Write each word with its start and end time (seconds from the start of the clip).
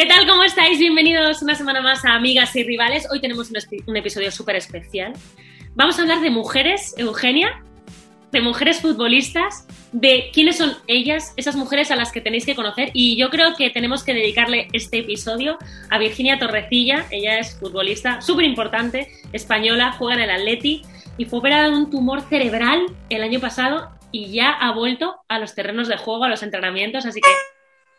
¿Qué 0.00 0.06
tal? 0.06 0.26
¿Cómo 0.26 0.42
estáis? 0.44 0.78
Bienvenidos 0.78 1.42
una 1.42 1.54
semana 1.54 1.82
más 1.82 2.06
a 2.06 2.14
Amigas 2.14 2.56
y 2.56 2.62
Rivales. 2.64 3.06
Hoy 3.12 3.20
tenemos 3.20 3.50
un, 3.50 3.96
episodio 3.98 4.30
súper 4.30 4.56
especial. 4.56 5.12
Vamos 5.74 5.98
a 5.98 6.02
hablar 6.02 6.22
de 6.22 6.30
mujeres, 6.30 6.94
Eugenia, 6.96 7.62
de 8.32 8.40
mujeres 8.40 8.80
futbolistas, 8.80 9.66
de 9.92 10.30
quiénes 10.32 10.56
son 10.56 10.72
ellas, 10.86 11.34
esas 11.36 11.54
mujeres 11.54 11.90
a 11.90 11.96
las 11.96 12.12
que 12.12 12.22
tenéis 12.22 12.46
que 12.46 12.54
conocer. 12.54 12.88
Y 12.94 13.18
yo 13.18 13.28
creo 13.28 13.54
que 13.56 13.68
tenemos 13.68 14.02
que 14.02 14.14
dedicarle 14.14 14.68
este 14.72 15.00
episodio 15.00 15.58
a 15.90 15.98
Virginia 15.98 16.38
Torrecilla. 16.38 17.04
Ella 17.10 17.38
es 17.38 17.58
futbolista 17.60 18.22
súper 18.22 18.46
importante, 18.46 19.06
española, 19.34 19.92
juega 19.98 20.14
en 20.14 20.30
el 20.30 20.30
Atleti 20.30 20.80
y 21.18 21.26
fue 21.26 21.40
operada 21.40 21.68
de 21.68 21.76
un 21.76 21.90
tumor 21.90 22.22
cerebral 22.22 22.86
el 23.10 23.22
año 23.22 23.38
pasado 23.38 23.90
y 24.12 24.32
ya 24.32 24.48
ha 24.48 24.72
vuelto 24.72 25.16
a 25.28 25.38
los 25.38 25.54
terrenos 25.54 25.88
de 25.88 25.98
juego, 25.98 26.24
a 26.24 26.30
los 26.30 26.42
entrenamientos. 26.42 27.04
Así 27.04 27.20
que 27.20 27.28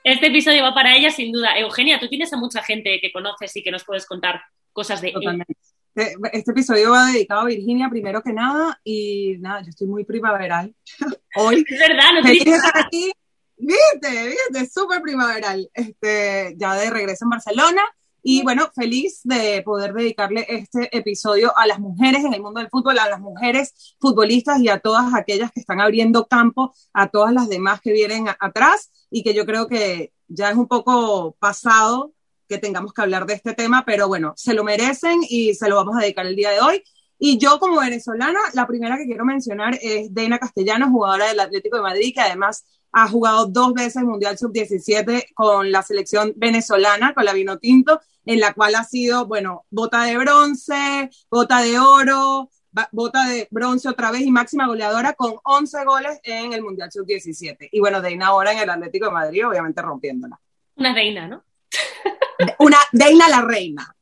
este 0.03 0.27
episodio 0.27 0.63
va 0.63 0.73
para 0.73 0.95
ella 0.95 1.11
sin 1.11 1.31
duda. 1.31 1.57
Eugenia, 1.57 1.99
tú 1.99 2.07
tienes 2.07 2.31
a 2.33 2.37
mucha 2.37 2.63
gente 2.63 2.99
que 3.01 3.11
conoces 3.11 3.55
y 3.55 3.63
que 3.63 3.71
nos 3.71 3.83
puedes 3.83 4.05
contar 4.05 4.41
cosas 4.73 5.01
de 5.01 5.11
Totalmente. 5.11 5.55
Este, 5.93 6.15
este 6.33 6.51
episodio 6.51 6.91
va 6.91 7.07
dedicado 7.07 7.41
a 7.41 7.45
Virginia 7.45 7.89
primero 7.89 8.21
que 8.21 8.31
nada 8.31 8.79
y 8.83 9.35
nada, 9.39 9.61
yo 9.61 9.69
estoy 9.69 9.87
muy 9.87 10.05
primaveral 10.05 10.73
hoy. 11.35 11.65
Es 11.67 11.79
verdad, 11.79 12.13
no 12.13 12.21
te 12.21 12.31
aquí. 12.73 13.11
Viste, 13.57 14.27
viste, 14.27 14.69
súper 14.73 15.01
primaveral. 15.01 15.69
Este, 15.73 16.55
ya 16.57 16.73
de 16.75 16.89
regreso 16.89 17.25
en 17.25 17.29
Barcelona 17.29 17.83
y 18.23 18.43
bueno, 18.43 18.69
feliz 18.75 19.21
de 19.23 19.61
poder 19.63 19.93
dedicarle 19.93 20.45
este 20.47 20.95
episodio 20.95 21.57
a 21.57 21.65
las 21.65 21.79
mujeres 21.79 22.23
en 22.23 22.33
el 22.33 22.41
mundo 22.41 22.59
del 22.59 22.69
fútbol, 22.69 22.99
a 22.99 23.09
las 23.09 23.19
mujeres 23.19 23.95
futbolistas 23.99 24.59
y 24.59 24.69
a 24.69 24.79
todas 24.79 25.13
aquellas 25.13 25.51
que 25.51 25.59
están 25.59 25.81
abriendo 25.81 26.27
campo, 26.27 26.73
a 26.93 27.09
todas 27.09 27.33
las 27.33 27.49
demás 27.49 27.81
que 27.81 27.91
vienen 27.93 28.27
atrás 28.39 28.91
y 29.09 29.23
que 29.23 29.33
yo 29.33 29.45
creo 29.45 29.67
que 29.67 30.13
ya 30.27 30.49
es 30.49 30.55
un 30.55 30.67
poco 30.67 31.35
pasado 31.39 32.13
que 32.47 32.57
tengamos 32.57 32.93
que 32.93 33.01
hablar 33.01 33.25
de 33.25 33.33
este 33.33 33.53
tema, 33.53 33.83
pero 33.85 34.07
bueno, 34.07 34.33
se 34.35 34.53
lo 34.53 34.63
merecen 34.63 35.21
y 35.27 35.55
se 35.55 35.69
lo 35.69 35.77
vamos 35.77 35.95
a 35.97 36.01
dedicar 36.01 36.25
el 36.25 36.35
día 36.35 36.51
de 36.51 36.59
hoy. 36.59 36.83
Y 37.17 37.37
yo 37.37 37.59
como 37.59 37.79
venezolana, 37.79 38.39
la 38.53 38.67
primera 38.67 38.97
que 38.97 39.05
quiero 39.05 39.25
mencionar 39.25 39.77
es 39.81 40.13
Deina 40.13 40.39
Castellanos, 40.39 40.89
jugadora 40.89 41.27
del 41.27 41.39
Atlético 41.39 41.77
de 41.77 41.83
Madrid, 41.83 42.13
que 42.13 42.21
además 42.21 42.65
ha 42.91 43.07
jugado 43.07 43.45
dos 43.45 43.73
veces 43.73 44.03
Mundial 44.03 44.37
Sub-17 44.37 45.33
con 45.33 45.71
la 45.71 45.81
selección 45.81 46.33
venezolana, 46.35 47.13
con 47.13 47.25
la 47.25 47.33
Vino 47.33 47.57
Tinto, 47.57 48.01
en 48.25 48.39
la 48.39 48.53
cual 48.53 48.75
ha 48.75 48.83
sido, 48.83 49.25
bueno, 49.25 49.65
bota 49.69 50.03
de 50.03 50.17
bronce, 50.17 51.09
bota 51.29 51.61
de 51.61 51.79
oro, 51.79 52.49
bota 52.91 53.27
de 53.27 53.47
bronce 53.51 53.89
otra 53.89 54.11
vez 54.11 54.21
y 54.21 54.31
máxima 54.31 54.67
goleadora 54.67 55.13
con 55.13 55.35
11 55.43 55.85
goles 55.85 56.19
en 56.23 56.53
el 56.53 56.61
Mundial 56.61 56.91
Sub-17. 56.91 57.69
Y 57.71 57.79
bueno, 57.79 58.01
Deina 58.01 58.27
ahora 58.27 58.53
en 58.53 58.59
el 58.59 58.69
Atlético 58.69 59.07
de 59.07 59.11
Madrid, 59.11 59.47
obviamente 59.47 59.81
rompiéndola. 59.81 60.39
Una 60.75 60.93
Deina, 60.93 61.27
¿no? 61.27 61.43
Una 62.59 62.77
Deina 62.91 63.27
la 63.27 63.41
reina. 63.41 63.95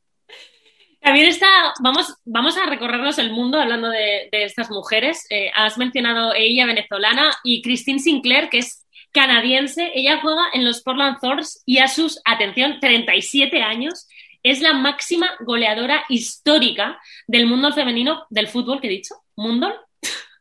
También 1.02 1.28
está, 1.28 1.74
vamos, 1.82 2.14
vamos 2.26 2.58
a 2.58 2.66
recorrernos 2.66 3.18
el 3.20 3.32
mundo 3.32 3.60
hablando 3.60 3.90
de, 3.90 4.28
estas 4.32 4.70
mujeres. 4.70 5.26
Eh, 5.30 5.50
has 5.56 5.78
mencionado 5.78 6.34
ella, 6.36 6.66
venezolana, 6.66 7.32
y 7.44 7.62
Christine 7.62 8.00
Sinclair, 8.00 8.50
que 8.50 8.60
es 8.60 8.86
canadiense. 9.12 9.92
Ella 9.96 10.20
juega 10.22 10.44
en 10.54 10.66
los 10.66 10.82
Portland 10.84 11.18
Thorns 11.22 11.64
y 11.66 11.80
a 11.80 11.88
sus, 11.88 12.22
atención, 12.26 12.80
37 12.82 13.62
años, 13.62 14.08
es 14.44 14.62
la 14.62 14.74
máxima 14.74 15.30
goleadora 15.42 16.06
histórica 16.10 17.00
del 17.28 17.46
mundo 17.46 17.74
femenino 17.74 18.26
del 18.30 18.48
fútbol, 18.48 18.80
que 18.80 18.88
he 18.88 18.92
dicho, 18.92 19.16
¿mundo? 19.36 19.74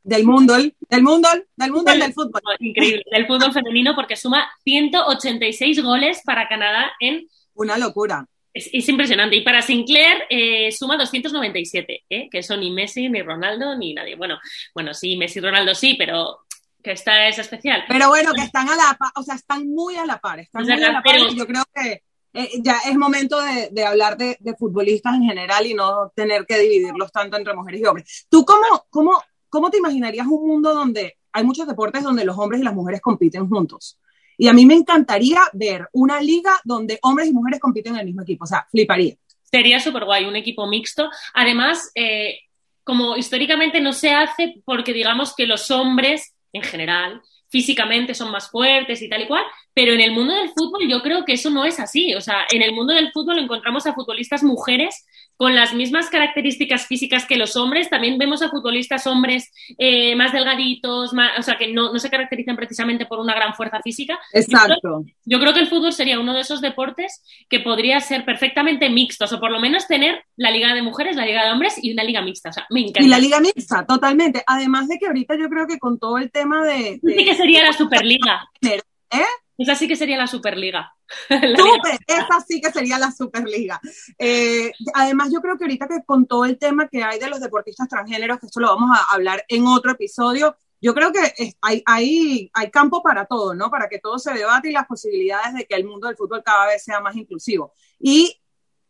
Del 0.02 0.24
mundo, 0.24 0.54
del 0.54 1.02
mundo, 1.02 1.28
del 1.56 1.70
mundo 1.70 1.92
del, 1.92 2.12
fútbol. 2.14 2.40
Increíble, 2.60 3.02
del 3.10 3.26
fútbol 3.26 3.52
femenino, 3.52 3.94
porque 3.94 4.16
suma 4.16 4.50
186 4.64 5.82
goles 5.82 6.22
para 6.24 6.48
Canadá 6.48 6.92
en 7.00 7.26
una 7.54 7.76
locura. 7.76 8.26
Es, 8.54 8.88
impresionante. 8.88 9.36
Y 9.36 9.42
para 9.42 9.60
Sinclair 9.60 10.24
eh, 10.30 10.72
suma 10.72 10.96
297, 10.96 12.04
¿eh? 12.08 12.28
que 12.30 12.38
eso 12.38 12.56
ni 12.56 12.70
Messi, 12.70 13.08
ni 13.08 13.20
Ronaldo, 13.22 13.76
ni 13.76 13.92
nadie. 13.92 14.16
Bueno, 14.16 14.38
bueno, 14.74 14.94
sí, 14.94 15.16
Messi 15.16 15.40
y 15.40 15.42
Ronaldo 15.42 15.74
sí, 15.74 15.94
pero 15.98 16.38
que 16.82 16.92
esta 16.92 17.28
es 17.28 17.38
especial. 17.38 17.84
Pero 17.86 18.08
bueno, 18.08 18.32
que 18.32 18.42
están 18.42 18.68
a 18.68 18.76
la 18.76 18.96
par, 18.98 19.10
o 19.16 19.22
sea, 19.22 19.34
están 19.34 19.68
muy 19.68 19.96
a 19.96 20.06
la 20.06 20.18
par. 20.18 20.40
Están 20.40 20.62
muy 20.62 20.72
a 20.72 20.92
la 20.92 21.02
par 21.02 21.16
yo 21.34 21.46
creo 21.46 21.64
que 21.74 22.02
eh, 22.32 22.50
ya 22.62 22.78
es 22.86 22.96
momento 22.96 23.38
de, 23.70 23.84
hablar 23.84 24.16
de, 24.16 24.36
futbolistas 24.58 25.14
en 25.14 25.24
general 25.24 25.66
y 25.66 25.74
no 25.74 26.12
tener 26.14 26.46
que 26.46 26.58
dividirlos 26.58 27.10
tanto 27.10 27.36
entre 27.36 27.54
mujeres 27.54 27.80
y 27.80 27.84
hombres. 27.84 28.26
¿Tú 28.28 28.44
cómo, 28.44 28.86
cómo, 28.90 29.22
cómo 29.48 29.70
te 29.70 29.78
imaginarías 29.78 30.26
un 30.26 30.46
mundo 30.46 30.74
donde 30.74 31.18
hay 31.32 31.44
muchos 31.44 31.66
deportes 31.66 32.02
donde 32.02 32.24
los 32.24 32.38
hombres 32.38 32.60
y 32.60 32.64
las 32.64 32.74
mujeres 32.74 33.00
compiten 33.00 33.48
juntos? 33.48 33.98
Y 34.36 34.46
a 34.46 34.52
mí 34.52 34.66
me 34.66 34.74
encantaría 34.74 35.40
ver 35.52 35.88
una 35.92 36.20
liga 36.20 36.52
donde 36.64 36.98
hombres 37.02 37.28
y 37.28 37.32
mujeres 37.32 37.58
compiten 37.58 37.94
en 37.94 38.00
el 38.00 38.06
mismo 38.06 38.22
equipo. 38.22 38.44
O 38.44 38.46
sea, 38.46 38.66
fliparía. 38.70 39.16
Sería 39.42 39.80
súper 39.80 40.04
guay, 40.04 40.26
un 40.26 40.36
equipo 40.36 40.66
mixto. 40.68 41.10
Además, 41.34 41.90
eh, 41.94 42.38
como 42.84 43.16
históricamente 43.16 43.80
no 43.80 43.92
se 43.92 44.10
hace 44.10 44.62
porque 44.64 44.92
digamos 44.92 45.34
que 45.34 45.46
los 45.46 45.70
hombres 45.70 46.34
en 46.52 46.62
general 46.62 47.20
físicamente 47.50 48.14
son 48.14 48.30
más 48.30 48.50
fuertes 48.50 49.00
y 49.02 49.08
tal 49.08 49.22
y 49.22 49.26
cual, 49.26 49.44
pero 49.74 49.92
en 49.92 50.00
el 50.00 50.12
mundo 50.12 50.34
del 50.34 50.50
fútbol 50.50 50.88
yo 50.88 51.02
creo 51.02 51.24
que 51.24 51.34
eso 51.34 51.50
no 51.50 51.64
es 51.64 51.80
así. 51.80 52.14
O 52.14 52.20
sea, 52.20 52.46
en 52.50 52.62
el 52.62 52.72
mundo 52.72 52.92
del 52.94 53.12
fútbol 53.12 53.38
encontramos 53.38 53.86
a 53.86 53.94
futbolistas 53.94 54.42
mujeres 54.42 55.06
con 55.38 55.54
las 55.54 55.72
mismas 55.72 56.10
características 56.10 56.86
físicas 56.86 57.24
que 57.24 57.36
los 57.36 57.56
hombres. 57.56 57.88
También 57.88 58.18
vemos 58.18 58.42
a 58.42 58.50
futbolistas 58.50 59.06
hombres 59.06 59.52
eh, 59.78 60.16
más 60.16 60.32
delgaditos, 60.32 61.12
o 61.12 61.42
sea, 61.42 61.56
que 61.56 61.72
no, 61.72 61.96
se 61.96 62.10
caracterizan 62.10 62.56
precisamente 62.56 63.06
por 63.06 63.20
una 63.20 63.34
gran 63.34 63.54
fuerza 63.54 63.80
física. 63.80 64.18
Exacto. 64.32 65.04
Yo 65.24 65.38
creo, 65.38 65.54
que 65.54 65.60
el 65.60 65.68
fútbol 65.68 65.92
sería 65.92 66.18
uno 66.18 66.34
de 66.34 66.40
esos 66.40 66.60
deportes 66.60 67.22
que 67.48 67.60
podría 67.60 68.00
ser 68.00 68.24
perfectamente 68.24 68.90
mixtos, 68.90 69.32
o 69.32 69.38
por 69.38 69.52
lo 69.52 69.60
menos 69.60 69.86
tener 69.86 70.24
la 70.36 70.50
liga 70.50 70.74
de 70.74 70.82
mujeres, 70.82 71.14
la 71.14 71.24
liga 71.24 71.44
de 71.44 71.52
hombres 71.52 71.78
y 71.80 71.92
una 71.92 72.02
liga 72.02 72.20
mixta. 72.20 72.48
O 72.48 72.52
sea, 72.52 72.66
me 72.70 72.80
encanta. 72.80 73.04
Y 73.04 73.06
la 73.06 73.20
liga 73.20 73.38
mixta, 73.38 73.86
totalmente. 73.86 74.42
Además 74.44 74.88
de 74.88 74.98
que 74.98 75.06
ahorita 75.06 75.36
yo 75.38 75.48
creo 75.48 75.68
que 75.68 75.78
con 75.78 76.00
todo 76.00 76.18
el 76.18 76.32
tema 76.32 76.64
de... 76.64 77.00
Sí 77.00 77.24
que 77.24 77.36
sería 77.36 77.62
la 77.62 77.72
Superliga. 77.72 78.50
¿Eh? 78.60 79.22
Esa 79.58 79.74
sí 79.74 79.88
que 79.88 79.96
sería 79.96 80.16
la 80.16 80.28
Superliga. 80.28 80.94
Super, 81.28 81.98
esa 82.06 82.40
sí 82.46 82.60
que 82.60 82.70
sería 82.70 82.96
la 82.96 83.10
Superliga. 83.10 83.80
Eh, 84.16 84.70
además, 84.94 85.30
yo 85.32 85.40
creo 85.40 85.58
que 85.58 85.64
ahorita 85.64 85.88
que 85.88 86.04
con 86.06 86.26
todo 86.26 86.44
el 86.44 86.58
tema 86.58 86.88
que 86.88 87.02
hay 87.02 87.18
de 87.18 87.28
los 87.28 87.40
deportistas 87.40 87.88
transgéneros, 87.88 88.38
que 88.38 88.46
esto 88.46 88.60
lo 88.60 88.68
vamos 88.68 88.96
a 88.96 89.12
hablar 89.12 89.44
en 89.48 89.66
otro 89.66 89.90
episodio, 89.90 90.56
yo 90.80 90.94
creo 90.94 91.10
que 91.12 91.54
hay, 91.60 91.82
hay, 91.86 92.50
hay 92.54 92.70
campo 92.70 93.02
para 93.02 93.26
todo, 93.26 93.52
¿no? 93.52 93.68
Para 93.68 93.88
que 93.88 93.98
todo 93.98 94.16
se 94.20 94.32
debate 94.32 94.68
y 94.68 94.72
las 94.72 94.86
posibilidades 94.86 95.54
de 95.54 95.66
que 95.66 95.74
el 95.74 95.84
mundo 95.84 96.06
del 96.06 96.16
fútbol 96.16 96.42
cada 96.44 96.66
vez 96.66 96.84
sea 96.84 97.00
más 97.00 97.16
inclusivo. 97.16 97.74
Y 97.98 98.40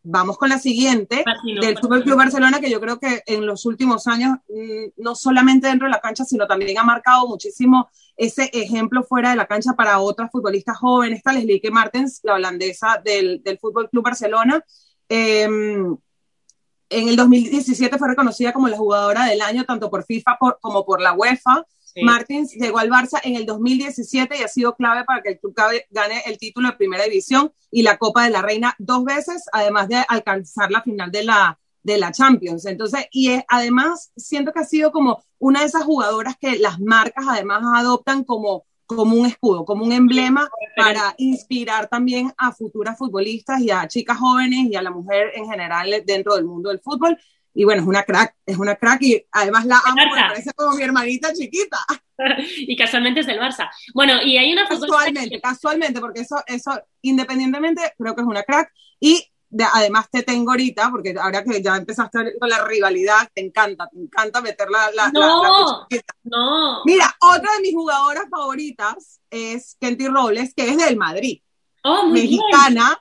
vamos 0.02 0.38
con 0.38 0.48
la 0.48 0.58
siguiente 0.58 1.24
del 1.60 1.78
Fútbol 1.78 2.02
Club 2.02 2.16
Barcelona, 2.16 2.60
que 2.60 2.70
yo 2.70 2.80
creo 2.80 2.98
que 2.98 3.22
en 3.26 3.46
los 3.46 3.66
últimos 3.66 4.06
años, 4.06 4.38
mm, 4.48 5.02
no 5.02 5.14
solamente 5.14 5.68
dentro 5.68 5.86
de 5.86 5.92
la 5.92 6.00
cancha, 6.00 6.24
sino 6.24 6.46
también 6.46 6.78
ha 6.78 6.84
marcado 6.84 7.26
muchísimo 7.26 7.88
ese 8.16 8.50
ejemplo 8.52 9.02
fuera 9.02 9.30
de 9.30 9.36
la 9.36 9.46
cancha 9.46 9.74
para 9.74 9.98
otras 9.98 10.30
futbolistas 10.30 10.76
jóvenes. 10.78 11.18
Esta 11.18 11.32
Leslie 11.32 11.60
Martens, 11.70 12.20
la 12.22 12.34
holandesa 12.34 13.00
del, 13.04 13.42
del 13.42 13.58
Fútbol 13.58 13.88
Club 13.90 14.04
Barcelona. 14.04 14.64
Em, 15.08 15.96
en 16.90 17.08
el 17.08 17.16
2017 17.16 17.98
fue 17.98 18.08
reconocida 18.08 18.52
como 18.52 18.68
la 18.68 18.76
jugadora 18.76 19.26
del 19.26 19.42
año, 19.42 19.64
tanto 19.64 19.90
por 19.90 20.04
FIFA 20.04 20.38
como 20.60 20.84
por 20.84 21.00
la 21.00 21.12
UEFA. 21.12 21.66
Martins 22.02 22.52
llegó 22.52 22.78
al 22.78 22.90
Barça 22.90 23.20
en 23.22 23.36
el 23.36 23.46
2017 23.46 24.36
y 24.38 24.42
ha 24.42 24.48
sido 24.48 24.74
clave 24.76 25.04
para 25.04 25.22
que 25.22 25.30
el 25.30 25.38
club 25.38 25.54
gane 25.90 26.22
el 26.26 26.38
título 26.38 26.68
de 26.68 26.76
primera 26.76 27.04
división 27.04 27.52
y 27.70 27.82
la 27.82 27.96
Copa 27.98 28.24
de 28.24 28.30
la 28.30 28.42
Reina 28.42 28.74
dos 28.78 29.04
veces, 29.04 29.44
además 29.52 29.88
de 29.88 29.96
alcanzar 30.08 30.70
la 30.70 30.82
final 30.82 31.10
de 31.10 31.24
la, 31.24 31.58
de 31.82 31.98
la 31.98 32.12
Champions. 32.12 32.66
Entonces, 32.66 33.06
y 33.12 33.30
además 33.48 34.12
siento 34.16 34.52
que 34.52 34.60
ha 34.60 34.64
sido 34.64 34.92
como 34.92 35.22
una 35.38 35.60
de 35.60 35.66
esas 35.66 35.84
jugadoras 35.84 36.36
que 36.36 36.58
las 36.58 36.80
marcas 36.80 37.24
además 37.28 37.62
adoptan 37.74 38.24
como, 38.24 38.64
como 38.86 39.16
un 39.16 39.26
escudo, 39.26 39.64
como 39.64 39.84
un 39.84 39.92
emblema 39.92 40.48
para 40.76 41.14
inspirar 41.18 41.88
también 41.88 42.32
a 42.36 42.52
futuras 42.52 42.96
futbolistas 42.96 43.60
y 43.60 43.70
a 43.70 43.86
chicas 43.88 44.18
jóvenes 44.18 44.66
y 44.70 44.76
a 44.76 44.82
la 44.82 44.90
mujer 44.90 45.32
en 45.34 45.46
general 45.46 45.90
dentro 46.06 46.34
del 46.34 46.44
mundo 46.44 46.70
del 46.70 46.80
fútbol 46.80 47.18
y 47.58 47.64
bueno, 47.64 47.82
es 47.82 47.88
una 47.88 48.04
crack, 48.04 48.36
es 48.46 48.56
una 48.56 48.76
crack 48.76 49.02
y 49.02 49.26
además 49.32 49.66
la 49.66 49.80
amo, 49.84 49.96
me 49.96 50.28
parece 50.28 50.52
como 50.52 50.76
mi 50.76 50.82
hermanita 50.84 51.32
chiquita. 51.32 51.78
y 52.56 52.76
casualmente 52.76 53.18
es 53.18 53.26
del 53.26 53.40
Barça. 53.40 53.68
Bueno, 53.92 54.22
y 54.22 54.36
hay 54.36 54.52
una 54.52 54.68
Casualmente, 54.68 55.40
casualmente, 55.40 55.98
porque 55.98 56.20
eso, 56.20 56.36
eso, 56.46 56.70
independientemente, 57.02 57.94
creo 57.98 58.14
que 58.14 58.20
es 58.20 58.26
una 58.28 58.44
crack. 58.44 58.72
Y 59.00 59.28
además 59.74 60.08
te 60.08 60.22
tengo 60.22 60.52
ahorita, 60.52 60.88
porque 60.92 61.16
ahora 61.20 61.42
que 61.42 61.60
ya 61.60 61.74
empezaste 61.74 62.38
con 62.38 62.48
la 62.48 62.64
rivalidad, 62.64 63.28
te 63.34 63.44
encanta, 63.44 63.88
te 63.88 63.98
encanta 63.98 64.40
meter 64.40 64.70
la... 64.70 64.92
la 64.92 65.10
no, 65.10 65.88
no. 66.22 66.82
Mira, 66.84 67.12
otra 67.20 67.56
de 67.56 67.62
mis 67.62 67.74
jugadoras 67.74 68.26
favoritas 68.30 69.20
es 69.30 69.76
Kenty 69.80 70.06
Robles, 70.06 70.54
que 70.54 70.70
es 70.70 70.76
del 70.76 70.96
Madrid. 70.96 71.40
Oh, 71.82 72.06
mexicana, 72.06 73.00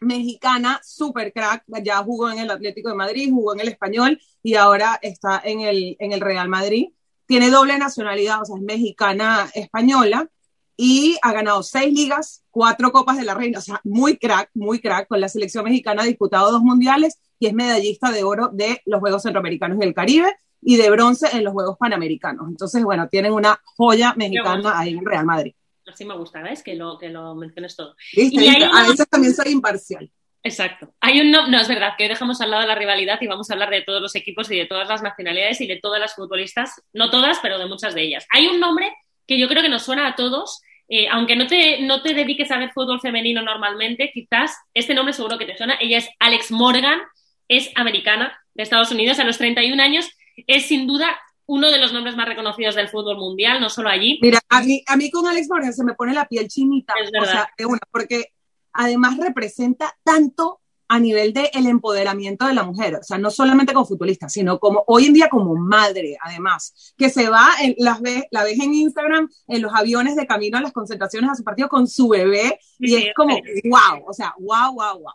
mexicana, 0.00 0.80
super 0.84 1.32
crack, 1.32 1.64
ya 1.82 1.98
jugó 1.98 2.30
en 2.30 2.38
el 2.38 2.50
Atlético 2.50 2.88
de 2.88 2.94
Madrid, 2.94 3.30
jugó 3.30 3.54
en 3.54 3.60
el 3.60 3.68
Español 3.68 4.20
y 4.42 4.54
ahora 4.54 4.98
está 5.02 5.40
en 5.44 5.60
el, 5.60 5.96
en 5.98 6.12
el 6.12 6.20
Real 6.20 6.48
Madrid. 6.48 6.88
Tiene 7.26 7.50
doble 7.50 7.78
nacionalidad, 7.78 8.42
o 8.42 8.44
sea, 8.44 8.56
es 8.56 8.62
mexicana 8.62 9.50
española. 9.54 10.28
y 10.76 11.16
ha 11.22 11.32
ganado 11.32 11.62
seis 11.62 11.92
ligas, 11.94 12.44
cuatro 12.50 12.92
copas 12.92 13.16
de 13.16 13.24
la 13.24 13.34
reina, 13.34 13.58
o 13.58 13.62
sea, 13.62 13.80
muy 13.82 14.18
crack, 14.18 14.50
muy 14.54 14.80
crack. 14.80 15.08
Con 15.08 15.20
la 15.20 15.28
selección 15.28 15.64
mexicana 15.64 16.02
ha 16.02 16.06
disputado 16.06 16.52
dos 16.52 16.62
mundiales 16.62 17.18
y 17.38 17.46
es 17.46 17.54
medallista 17.54 18.10
de 18.10 18.24
oro 18.24 18.50
de 18.52 18.82
los 18.84 19.00
Juegos 19.00 19.22
Centroamericanos 19.22 19.78
y 19.78 19.80
del 19.80 19.94
Caribe 19.94 20.36
y 20.60 20.76
de 20.76 20.90
bronce 20.90 21.28
en 21.32 21.44
los 21.44 21.52
Juegos 21.52 21.76
Panamericanos. 21.78 22.48
Entonces, 22.48 22.82
bueno, 22.84 23.08
tienen 23.08 23.32
una 23.32 23.58
joya 23.76 24.14
mexicana 24.16 24.78
ahí 24.78 24.92
en 24.94 25.04
Real 25.06 25.24
Madrid. 25.24 25.54
Así 25.86 26.04
me 26.04 26.16
gusta, 26.16 26.42
¿ves? 26.42 26.62
Que 26.62 26.74
lo, 26.74 26.98
que 26.98 27.08
lo 27.08 27.34
menciones 27.34 27.76
todo. 27.76 27.96
Y 28.12 28.48
a 28.48 28.88
veces 28.88 29.08
también 29.08 29.34
soy 29.34 29.52
imparcial. 29.52 30.10
Exacto. 30.46 30.94
Hay 31.00 31.20
un 31.20 31.30
no, 31.32 31.48
no, 31.48 31.60
es 31.60 31.66
verdad 31.66 31.94
que 31.98 32.04
hoy 32.04 32.08
dejamos 32.08 32.40
al 32.40 32.52
lado 32.52 32.66
la 32.66 32.76
rivalidad 32.76 33.20
y 33.20 33.26
vamos 33.26 33.50
a 33.50 33.54
hablar 33.54 33.70
de 33.70 33.82
todos 33.82 34.00
los 34.00 34.14
equipos 34.14 34.48
y 34.50 34.56
de 34.56 34.66
todas 34.66 34.88
las 34.88 35.02
nacionalidades 35.02 35.60
y 35.60 35.66
de 35.66 35.80
todas 35.80 36.00
las 36.00 36.14
futbolistas, 36.14 36.82
no 36.92 37.10
todas, 37.10 37.40
pero 37.40 37.58
de 37.58 37.66
muchas 37.66 37.94
de 37.94 38.02
ellas. 38.02 38.26
Hay 38.30 38.46
un 38.46 38.60
nombre 38.60 38.92
que 39.26 39.38
yo 39.38 39.48
creo 39.48 39.62
que 39.62 39.68
nos 39.68 39.82
suena 39.82 40.06
a 40.06 40.14
todos, 40.14 40.60
eh, 40.88 41.08
aunque 41.08 41.34
no 41.34 41.48
te, 41.48 41.80
no 41.82 42.00
te 42.00 42.14
dediques 42.14 42.50
a 42.52 42.58
ver 42.58 42.70
fútbol 42.70 43.00
femenino 43.00 43.42
normalmente, 43.42 44.12
quizás 44.14 44.56
este 44.72 44.94
nombre 44.94 45.12
seguro 45.12 45.36
que 45.36 45.46
te 45.46 45.56
suena. 45.56 45.78
Ella 45.80 45.98
es 45.98 46.08
Alex 46.20 46.52
Morgan, 46.52 47.00
es 47.48 47.72
americana 47.74 48.38
de 48.54 48.62
Estados 48.62 48.92
Unidos, 48.92 49.18
a 49.18 49.24
los 49.24 49.38
31 49.38 49.82
años, 49.82 50.08
es 50.46 50.66
sin 50.66 50.86
duda 50.86 51.18
uno 51.46 51.70
de 51.70 51.78
los 51.78 51.92
nombres 51.92 52.16
más 52.16 52.26
reconocidos 52.26 52.74
del 52.74 52.88
fútbol 52.88 53.18
mundial, 53.18 53.60
no 53.60 53.70
solo 53.70 53.88
allí. 53.88 54.18
Mira, 54.20 54.40
a 54.48 54.62
mí, 54.62 54.82
a 54.86 54.96
mí 54.96 55.10
con 55.10 55.26
Alex 55.26 55.48
Morgan 55.48 55.72
se 55.72 55.84
me 55.84 55.94
pone 55.94 56.12
la 56.12 56.26
piel 56.26 56.48
chinita, 56.48 56.94
o 57.20 57.24
sea, 57.24 57.48
de 57.56 57.66
una, 57.66 57.80
porque 57.90 58.32
además 58.72 59.16
representa 59.16 59.96
tanto 60.02 60.60
a 60.88 61.00
nivel 61.00 61.32
del 61.32 61.48
el 61.52 61.66
empoderamiento 61.66 62.46
de 62.46 62.54
la 62.54 62.62
mujer, 62.62 62.96
o 62.96 63.02
sea, 63.02 63.18
no 63.18 63.30
solamente 63.30 63.72
como 63.72 63.86
futbolista, 63.86 64.28
sino 64.28 64.58
como 64.60 64.84
hoy 64.86 65.06
en 65.06 65.14
día 65.14 65.28
como 65.28 65.56
madre, 65.56 66.16
además, 66.22 66.94
que 66.96 67.10
se 67.10 67.28
va, 67.28 67.48
en, 67.60 67.74
las 67.78 68.00
ve, 68.00 68.28
la 68.30 68.44
ves 68.44 68.58
en 68.60 68.72
Instagram, 68.74 69.28
en 69.48 69.62
los 69.62 69.72
aviones 69.74 70.14
de 70.14 70.26
camino 70.26 70.58
a 70.58 70.60
las 70.60 70.72
concentraciones 70.72 71.30
a 71.30 71.34
su 71.34 71.42
partido 71.42 71.68
con 71.68 71.88
su 71.88 72.08
bebé, 72.08 72.60
y 72.78 72.94
es 72.94 73.14
como, 73.14 73.36
wow, 73.64 74.04
o 74.06 74.12
sea, 74.12 74.34
wow, 74.38 74.74
wow, 74.74 75.00
wow. 75.00 75.12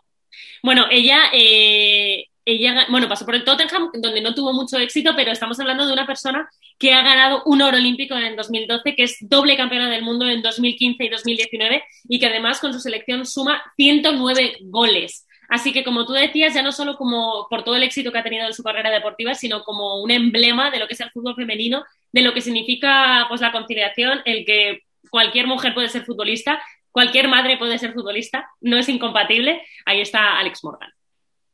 Bueno, 0.62 0.84
ella, 0.90 1.24
eh, 1.32 2.26
ella, 2.44 2.86
bueno, 2.88 3.08
pasó 3.08 3.24
por 3.24 3.34
el 3.34 3.44
Tottenham, 3.44 3.90
donde 3.94 4.20
no 4.20 4.34
tuvo 4.34 4.52
mucho 4.52 4.78
éxito, 4.78 5.12
pero 5.14 5.30
estamos 5.30 5.58
hablando 5.60 5.86
de 5.86 5.92
una 5.92 6.06
persona 6.06 6.48
que 6.78 6.92
ha 6.92 7.02
ganado 7.02 7.42
un 7.46 7.62
oro 7.62 7.76
olímpico 7.76 8.14
en 8.16 8.24
el 8.24 8.36
2012, 8.36 8.94
que 8.94 9.04
es 9.04 9.16
doble 9.20 9.56
campeona 9.56 9.88
del 9.88 10.02
mundo 10.02 10.28
en 10.28 10.42
2015 10.42 11.04
y 11.04 11.08
2019, 11.08 11.84
y 12.08 12.18
que 12.18 12.26
además 12.26 12.60
con 12.60 12.72
su 12.72 12.80
selección 12.80 13.26
suma 13.26 13.62
109 13.76 14.58
goles. 14.62 15.26
Así 15.48 15.72
que, 15.72 15.84
como 15.84 16.06
tú 16.06 16.14
decías, 16.14 16.54
ya 16.54 16.62
no 16.62 16.72
solo 16.72 16.96
como 16.96 17.46
por 17.50 17.62
todo 17.62 17.76
el 17.76 17.82
éxito 17.82 18.10
que 18.10 18.18
ha 18.18 18.22
tenido 18.22 18.46
en 18.46 18.54
su 18.54 18.62
carrera 18.62 18.90
deportiva, 18.90 19.34
sino 19.34 19.62
como 19.64 20.02
un 20.02 20.10
emblema 20.10 20.70
de 20.70 20.78
lo 20.78 20.88
que 20.88 20.94
es 20.94 21.00
el 21.00 21.10
fútbol 21.10 21.34
femenino, 21.34 21.84
de 22.10 22.22
lo 22.22 22.32
que 22.32 22.40
significa 22.40 23.26
pues 23.28 23.40
la 23.40 23.52
conciliación, 23.52 24.22
el 24.24 24.44
que 24.44 24.80
cualquier 25.10 25.46
mujer 25.46 25.74
puede 25.74 25.90
ser 25.90 26.04
futbolista, 26.04 26.62
cualquier 26.90 27.28
madre 27.28 27.58
puede 27.58 27.78
ser 27.78 27.92
futbolista, 27.92 28.48
no 28.60 28.78
es 28.78 28.88
incompatible. 28.88 29.62
Ahí 29.84 30.00
está 30.00 30.38
Alex 30.38 30.64
Morgan. 30.64 30.90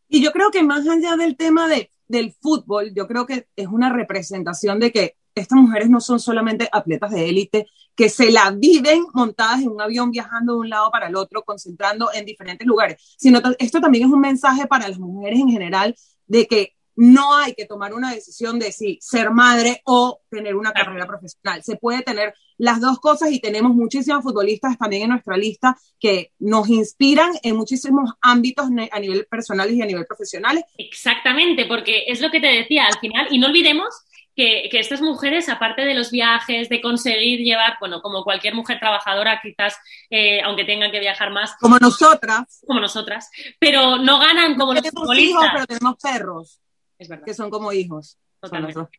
Y 0.09 0.23
yo 0.23 0.33
creo 0.33 0.51
que 0.51 0.63
más 0.63 0.87
allá 0.89 1.17
del 1.17 1.37
tema 1.37 1.69
de, 1.69 1.91
del 2.09 2.33
fútbol, 2.33 2.93
yo 2.95 3.07
creo 3.07 3.27
que 3.27 3.47
es 3.55 3.67
una 3.67 3.93
representación 3.93 4.81
de 4.81 4.91
que 4.93 5.17
estas 5.35 5.59
mujeres 5.59 5.89
no 5.89 6.01
son 6.01 6.19
solamente 6.19 6.69
atletas 6.73 7.13
de 7.13 7.29
élite, 7.29 7.67
que 7.95 8.09
se 8.09 8.31
la 8.31 8.51
viven 8.51 9.05
montadas 9.13 9.61
en 9.61 9.69
un 9.69 9.81
avión 9.81 10.11
viajando 10.11 10.55
de 10.55 10.61
un 10.61 10.71
lado 10.71 10.91
para 10.91 11.09
el 11.09 11.17
otro, 11.17 11.43
concentrando 11.45 12.11
en 12.13 12.25
diferentes 12.25 12.67
lugares, 12.67 13.15
sino 13.19 13.41
esto 13.59 13.81
también 13.81 14.07
es 14.07 14.13
un 14.13 14.21
mensaje 14.21 14.67
para 14.67 14.89
las 14.89 14.99
mujeres 14.99 15.41
en 15.41 15.49
general 15.49 15.95
de 16.27 16.47
que 16.47 16.75
no 16.99 17.37
hay 17.37 17.55
que 17.55 17.65
tomar 17.65 17.95
una 17.95 18.13
decisión 18.13 18.59
de 18.59 18.73
si 18.73 18.99
ser 19.01 19.31
madre 19.31 19.83
o 19.85 20.21
tener 20.29 20.57
una 20.57 20.73
carrera 20.73 21.07
profesional. 21.07 21.63
Se 21.63 21.77
puede 21.77 22.03
tener 22.03 22.35
las 22.57 22.81
dos 22.81 22.99
cosas 22.99 23.31
y 23.31 23.39
tenemos 23.39 23.73
muchísimas 23.73 24.21
futbolistas 24.21 24.77
también 24.77 25.05
en 25.05 25.11
nuestra 25.11 25.37
lista 25.37 25.77
que 26.01 26.33
nos 26.41 26.69
inspiran 26.69 27.31
en 27.45 27.57
muchísimos 27.57 28.15
ámbitos 28.21 28.67
a 28.91 28.99
nivel 28.99 29.27
personal 29.31 29.71
y 29.73 29.81
a 29.81 29.87
nivel 29.87 30.07
profesional. 30.07 30.65
Exactamente, 30.77 31.67
porque 31.67 32.03
es 32.09 32.21
lo 32.21 32.33
que 32.33 32.41
te 32.41 32.49
decía 32.49 32.87
al 32.87 32.99
final, 32.99 33.29
y 33.31 33.39
no 33.39 33.47
olvidemos 33.47 33.95
que, 34.35 34.69
estas 34.73 35.01
mujeres, 35.01 35.49
aparte 35.49 35.83
de 35.83 35.95
los 35.95 36.11
viajes, 36.11 36.69
de 36.69 36.81
conseguir 36.81 37.41
llevar, 37.41 37.77
bueno, 37.79 38.01
como 38.01 38.25
cualquier 38.25 38.55
mujer 38.55 38.81
trabajadora, 38.81 39.41
quizás, 39.41 39.77
eh, 40.11 40.41
aunque 40.43 40.65
tengan 40.65 40.91
que 40.91 41.01
viajar 41.01 41.31
más. 41.31 41.55
Como 41.61 41.79
nosotras. 41.79 42.61
Como 42.67 42.81
nosotras. 42.81 43.31
Pero 43.59 43.99
no 43.99 44.19
ganan 44.19 44.57
como 44.57 44.75
los 44.75 44.89
futbolistas. 44.91 45.43
Hijos, 45.43 45.47
pero 45.53 45.67
tenemos 45.67 45.97
perros. 46.01 46.61
Es 46.99 47.09
verdad. 47.09 47.25
Que 47.25 47.35
son 47.35 47.51
como 47.51 47.73
hijos. 47.73 48.19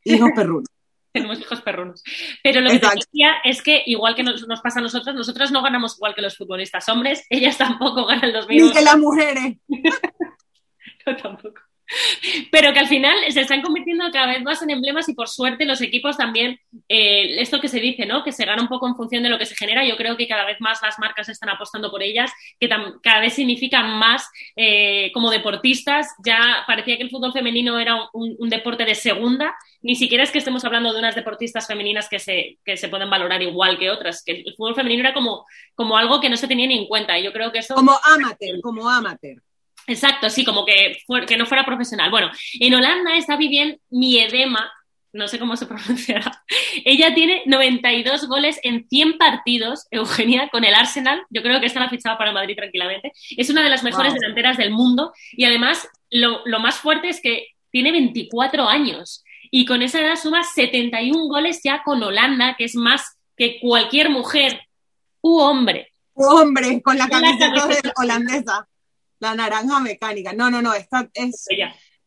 hijos 0.03 0.31
perrunos. 0.35 0.67
tenemos 1.11 1.39
hijos 1.39 1.61
perrunos. 1.61 2.03
Pero 2.43 2.61
lo 2.61 2.69
que 2.69 2.79
te 2.79 2.87
decía 2.95 3.35
es 3.43 3.61
que, 3.61 3.83
igual 3.85 4.15
que 4.15 4.23
nos, 4.23 4.43
pasa 4.61 4.79
a 4.79 4.83
nosotros, 4.83 5.15
nosotros 5.15 5.51
no 5.51 5.61
ganamos 5.61 5.97
igual 5.97 6.15
que 6.15 6.21
los 6.21 6.37
futbolistas 6.37 6.87
hombres, 6.89 7.25
ellas 7.29 7.57
tampoco 7.57 8.05
ganan 8.05 8.33
los 8.33 8.47
mismos. 8.47 8.71
Ni 8.71 8.77
que 8.77 8.83
las 8.83 8.97
mujeres. 8.97 9.57
no, 11.05 11.15
tampoco. 11.17 11.61
pero 12.51 12.73
que 12.73 12.79
al 12.79 12.87
final 12.87 13.15
se 13.29 13.41
están 13.41 13.61
convirtiendo 13.61 14.09
cada 14.11 14.27
vez 14.27 14.41
más 14.43 14.61
en 14.61 14.69
emblemas 14.69 15.09
y 15.09 15.13
por 15.13 15.27
suerte 15.27 15.65
los 15.65 15.81
equipos 15.81 16.17
también, 16.17 16.59
eh, 16.87 17.41
esto 17.41 17.59
que 17.59 17.67
se 17.67 17.79
dice, 17.79 18.05
¿no? 18.05 18.23
Que 18.23 18.31
se 18.31 18.45
gana 18.45 18.61
un 18.61 18.67
poco 18.67 18.87
en 18.87 18.95
función 18.95 19.23
de 19.23 19.29
lo 19.29 19.37
que 19.37 19.45
se 19.45 19.55
genera, 19.55 19.85
yo 19.85 19.97
creo 19.97 20.15
que 20.17 20.27
cada 20.27 20.45
vez 20.45 20.57
más 20.59 20.79
las 20.81 20.99
marcas 20.99 21.29
están 21.29 21.49
apostando 21.49 21.91
por 21.91 22.03
ellas, 22.03 22.31
que 22.59 22.69
cada 23.01 23.19
vez 23.19 23.33
significan 23.33 23.97
más 23.97 24.29
eh, 24.55 25.11
como 25.13 25.31
deportistas, 25.31 26.07
ya 26.23 26.63
parecía 26.67 26.97
que 26.97 27.03
el 27.03 27.09
fútbol 27.09 27.33
femenino 27.33 27.79
era 27.79 28.09
un, 28.13 28.49
deporte 28.49 28.83
de 28.83 28.95
segunda, 28.95 29.55
ni 29.81 29.95
siquiera 29.95 30.23
es 30.23 30.31
que 30.31 30.39
estemos 30.39 30.65
hablando 30.65 30.91
de 30.91 30.99
unas 30.99 31.15
deportistas 31.15 31.67
femeninas 31.67 32.09
que 32.09 32.19
se, 32.19 32.57
que 32.65 32.77
se 32.77 32.89
pueden 32.89 33.09
valorar 33.09 33.41
igual 33.41 33.77
que 33.77 33.91
otras, 33.91 34.23
que 34.23 34.43
el 34.45 34.55
fútbol 34.55 34.75
femenino 34.75 35.01
era 35.01 35.13
como, 35.13 35.45
como 35.75 35.97
algo 35.97 36.19
que 36.19 36.29
no 36.29 36.37
se 36.37 36.47
tenía 36.47 36.67
ni 36.67 36.77
en 36.77 36.87
cuenta, 36.87 37.17
y 37.17 37.23
yo 37.23 37.31
creo 37.31 37.51
que 37.51 37.59
eso... 37.59 37.75
Como 37.75 37.93
amateur, 38.03 38.59
como 38.61 38.89
amateur. 38.89 39.41
Exacto, 39.89 40.29
sí, 40.29 40.45
como 40.45 40.65
que, 40.65 40.97
que 41.27 41.37
no 41.37 41.45
fuera 41.47 41.65
profesional. 41.65 42.11
Bueno, 42.11 42.29
en 42.59 42.75
Holanda 42.75 43.17
está 43.17 43.35
viviendo 43.35 43.77
Miedema, 43.89 44.71
no 45.11 45.27
sé 45.27 45.39
cómo 45.39 45.57
se 45.57 45.65
pronunciará. 45.67 46.43
Ella 46.85 47.13
tiene 47.15 47.41
92 47.47 48.27
goles 48.27 48.59
en 48.61 48.87
100 48.87 49.17
partidos, 49.17 49.87
Eugenia, 49.89 50.49
con 50.49 50.63
el 50.63 50.75
Arsenal. 50.75 51.23
Yo 51.31 51.41
creo 51.41 51.59
que 51.59 51.65
esta 51.65 51.79
la 51.79 51.89
fichaba 51.89 52.19
para 52.19 52.29
el 52.29 52.35
Madrid 52.35 52.55
tranquilamente. 52.55 53.11
Es 53.35 53.49
una 53.49 53.63
de 53.63 53.69
las 53.69 53.83
mejores 53.83 54.13
delanteras 54.13 54.57
del 54.57 54.69
mundo 54.69 55.11
y 55.31 55.45
además 55.45 55.87
lo, 56.11 56.41
lo, 56.45 56.59
más 56.59 56.77
fuerte 56.77 57.09
es 57.09 57.19
que 57.19 57.47
tiene 57.71 57.91
24 57.91 58.67
años 58.67 59.23
y 59.51 59.65
con 59.65 59.81
esa 59.81 60.01
edad 60.01 60.15
suma 60.15 60.43
71 60.43 61.27
goles 61.27 61.61
ya 61.63 61.81
con 61.83 62.03
Holanda, 62.03 62.55
que 62.55 62.65
es 62.65 62.75
más 62.75 63.17
que 63.35 63.59
cualquier 63.59 64.09
mujer 64.11 64.61
u 65.21 65.39
hombre. 65.39 65.91
U 66.13 66.25
hombre, 66.25 66.79
con 66.83 66.97
la 66.97 67.07
camiseta 67.07 67.93
holandesa 67.95 68.68
la 69.19 69.35
naranja 69.35 69.79
mecánica. 69.79 70.33
No, 70.33 70.49
no, 70.49 70.61
no, 70.61 70.73
esta 70.73 71.09
es... 71.13 71.47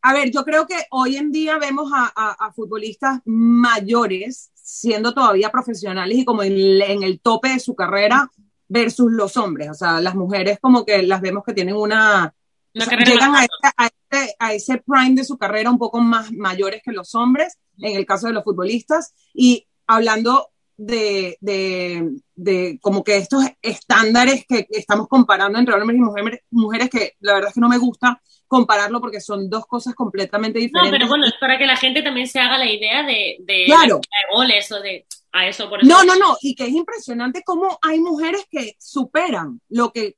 A 0.04 0.12
ver, 0.12 0.32
yo 0.32 0.44
creo 0.44 0.66
que 0.66 0.74
hoy 0.90 1.16
en 1.16 1.30
día 1.30 1.58
vemos 1.58 1.92
a, 1.94 2.52
futbolistas 2.56 3.20
mayores 3.24 4.50
siendo 4.54 5.14
todavía 5.14 5.50
profesionales 5.50 6.18
y 6.18 6.24
como 6.24 6.42
en, 6.42 7.02
el 7.02 7.20
tope 7.20 7.50
de 7.50 7.60
su 7.60 7.76
carrera 7.76 8.30
versus 8.68 9.12
los 9.12 9.36
hombres. 9.36 9.70
O 9.70 9.74
sea, 9.74 10.00
las 10.00 10.16
mujeres 10.16 10.58
como 10.60 10.84
que 10.84 11.02
las 11.02 11.20
vemos 11.20 11.44
que 11.44 11.52
tienen 11.52 11.76
una... 11.76 12.34
llegan 12.74 13.36
a, 13.36 13.44
este, 13.44 14.34
a, 14.40 14.52
ese 14.52 14.78
prime 14.78 15.14
de 15.14 15.24
su 15.24 15.38
carrera 15.38 15.70
un 15.70 15.78
poco 15.78 16.00
más 16.00 16.32
mayores 16.32 16.82
que 16.82 16.92
los 16.92 17.14
hombres, 17.14 17.58
en 17.78 17.96
el 17.96 18.04
caso 18.04 18.26
de 18.26 18.32
los 18.32 18.42
futbolistas. 18.42 19.14
Y 19.32 19.68
hablando 19.86 20.51
de, 20.76 21.36
de, 21.40 22.78
como 22.80 23.04
que 23.04 23.16
estos 23.16 23.44
estándares 23.60 24.44
que 24.46 24.66
estamos 24.70 25.08
comparando 25.08 25.58
entre 25.58 25.74
hombres 25.74 25.98
y 25.98 26.02
mujeres, 26.02 26.40
mujeres 26.50 26.90
que 26.90 27.12
la 27.20 27.34
verdad 27.34 27.48
es 27.48 27.54
que 27.54 27.60
no 27.60 27.68
me 27.68 27.78
gusta 27.78 28.20
compararlo 28.48 29.00
porque 29.00 29.20
son 29.20 29.48
dos 29.48 29.66
cosas 29.66 29.94
completamente 29.94 30.58
diferentes. 30.58 30.92
No, 30.92 30.98
pero 30.98 31.08
bueno, 31.08 31.26
es 31.26 31.34
para 31.40 31.58
que 31.58 31.66
la 31.66 31.76
gente 31.76 32.02
también 32.02 32.26
se 32.26 32.40
haga 32.40 32.58
la 32.58 32.70
idea 32.70 33.02
de, 33.04 33.36
de, 33.40 33.66
goles 34.34 34.70
o 34.72 34.80
de 34.80 35.06
a 35.32 35.46
eso. 35.46 35.68
Por 35.68 35.84
no, 35.84 36.04
no, 36.04 36.16
no, 36.16 36.36
y 36.42 36.54
que 36.54 36.64
es 36.64 36.72
impresionante 36.72 37.42
cómo 37.44 37.78
hay 37.82 38.00
mujeres 38.00 38.46
que 38.50 38.76
superan 38.78 39.60
lo 39.68 39.92
que 39.92 40.16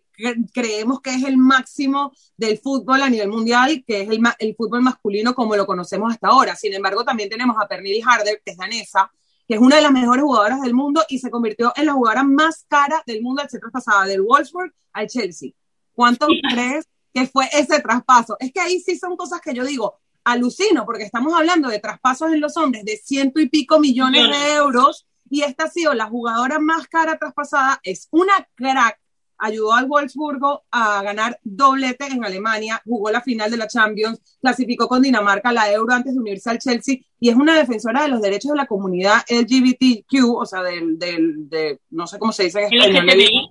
creemos 0.52 1.00
que 1.00 1.11
es 1.11 1.25
el 1.25 1.37
máximo 1.37 2.12
del 2.37 2.58
fútbol 2.58 3.02
a 3.02 3.11
nivel 3.11 3.28
mundial, 3.28 3.84
que 3.87 4.02
es 4.02 4.08
el, 4.08 4.20
el 4.38 4.54
fútbol 4.56 4.82
masculino 4.82 5.34
como 5.34 5.56
lo 5.56 5.66
conocemos 5.66 6.12
hasta 6.12 6.28
ahora. 6.28 6.56
Sin 6.56 6.73
embargo, 6.73 7.04
también 7.04 7.28
tenemos 7.28 7.56
a 7.61 7.66
Pernille 7.66 8.02
Harder, 8.04 8.40
que 8.44 8.52
es 8.52 8.56
danesa, 8.56 9.11
que 9.46 9.54
es 9.54 9.60
una 9.60 9.76
de 9.76 9.82
las 9.82 9.92
mejores 9.92 10.22
jugadoras 10.22 10.60
del 10.60 10.74
mundo 10.74 11.02
y 11.08 11.18
se 11.18 11.30
convirtió 11.30 11.72
en 11.76 11.86
la 11.86 11.92
jugadora 11.92 12.24
más 12.24 12.64
cara 12.68 13.02
del 13.06 13.22
mundo 13.22 13.42
al 13.42 13.50
ser 13.50 13.60
traspasada 13.60 14.04
del 14.06 14.22
Wolfsburg 14.22 14.72
al 14.92 15.06
Chelsea. 15.06 15.50
¿Cuánto 15.92 16.26
crees 16.50 16.86
que 17.12 17.26
fue 17.26 17.48
ese 17.52 17.80
traspaso? 17.80 18.36
Es 18.40 18.52
que 18.52 18.60
ahí 18.60 18.80
sí 18.80 18.96
son 18.96 19.16
cosas 19.16 19.40
que 19.40 19.54
yo 19.54 19.64
digo, 19.64 19.98
alucino, 20.24 20.84
porque 20.84 21.04
estamos 21.04 21.34
hablando 21.34 21.68
de 21.68 21.78
traspasos 21.78 22.32
en 22.32 22.40
los 22.40 22.56
hombres 22.56 22.84
de 22.84 22.96
ciento 22.96 23.40
y 23.40 23.48
pico 23.48 23.78
millones 23.78 24.28
de 24.28 24.54
euros 24.54 25.06
y 25.30 25.42
esta 25.42 25.64
ha 25.64 25.70
sido 25.70 25.94
la 25.94 26.06
jugadora 26.06 26.58
más 26.58 26.86
cara 26.86 27.18
traspasada, 27.18 27.80
es 27.82 28.08
una 28.10 28.32
crack 28.54 28.98
ayudó 29.44 29.74
al 29.74 29.86
Wolfsburgo 29.86 30.64
a 30.70 31.02
ganar 31.02 31.38
doblete 31.42 32.06
en 32.06 32.24
Alemania, 32.24 32.80
jugó 32.84 33.10
la 33.10 33.20
final 33.20 33.50
de 33.50 33.58
la 33.58 33.68
Champions, 33.68 34.20
clasificó 34.40 34.88
con 34.88 35.02
Dinamarca 35.02 35.52
la 35.52 35.70
Euro 35.70 35.92
antes 35.92 36.14
de 36.14 36.20
unirse 36.20 36.48
al 36.48 36.58
Chelsea 36.58 36.96
y 37.20 37.28
es 37.28 37.36
una 37.36 37.54
defensora 37.54 38.02
de 38.02 38.08
los 38.08 38.22
derechos 38.22 38.52
de 38.52 38.56
la 38.56 38.66
comunidad 38.66 39.22
LGBTQ, 39.28 40.34
o 40.34 40.46
sea, 40.46 40.62
del, 40.62 40.98
del 40.98 41.48
de, 41.48 41.78
no 41.90 42.06
sé 42.06 42.18
cómo 42.18 42.32
se 42.32 42.44
dice 42.44 42.60
en 42.60 42.72
español. 42.72 43.06
LGTBI. 43.06 43.50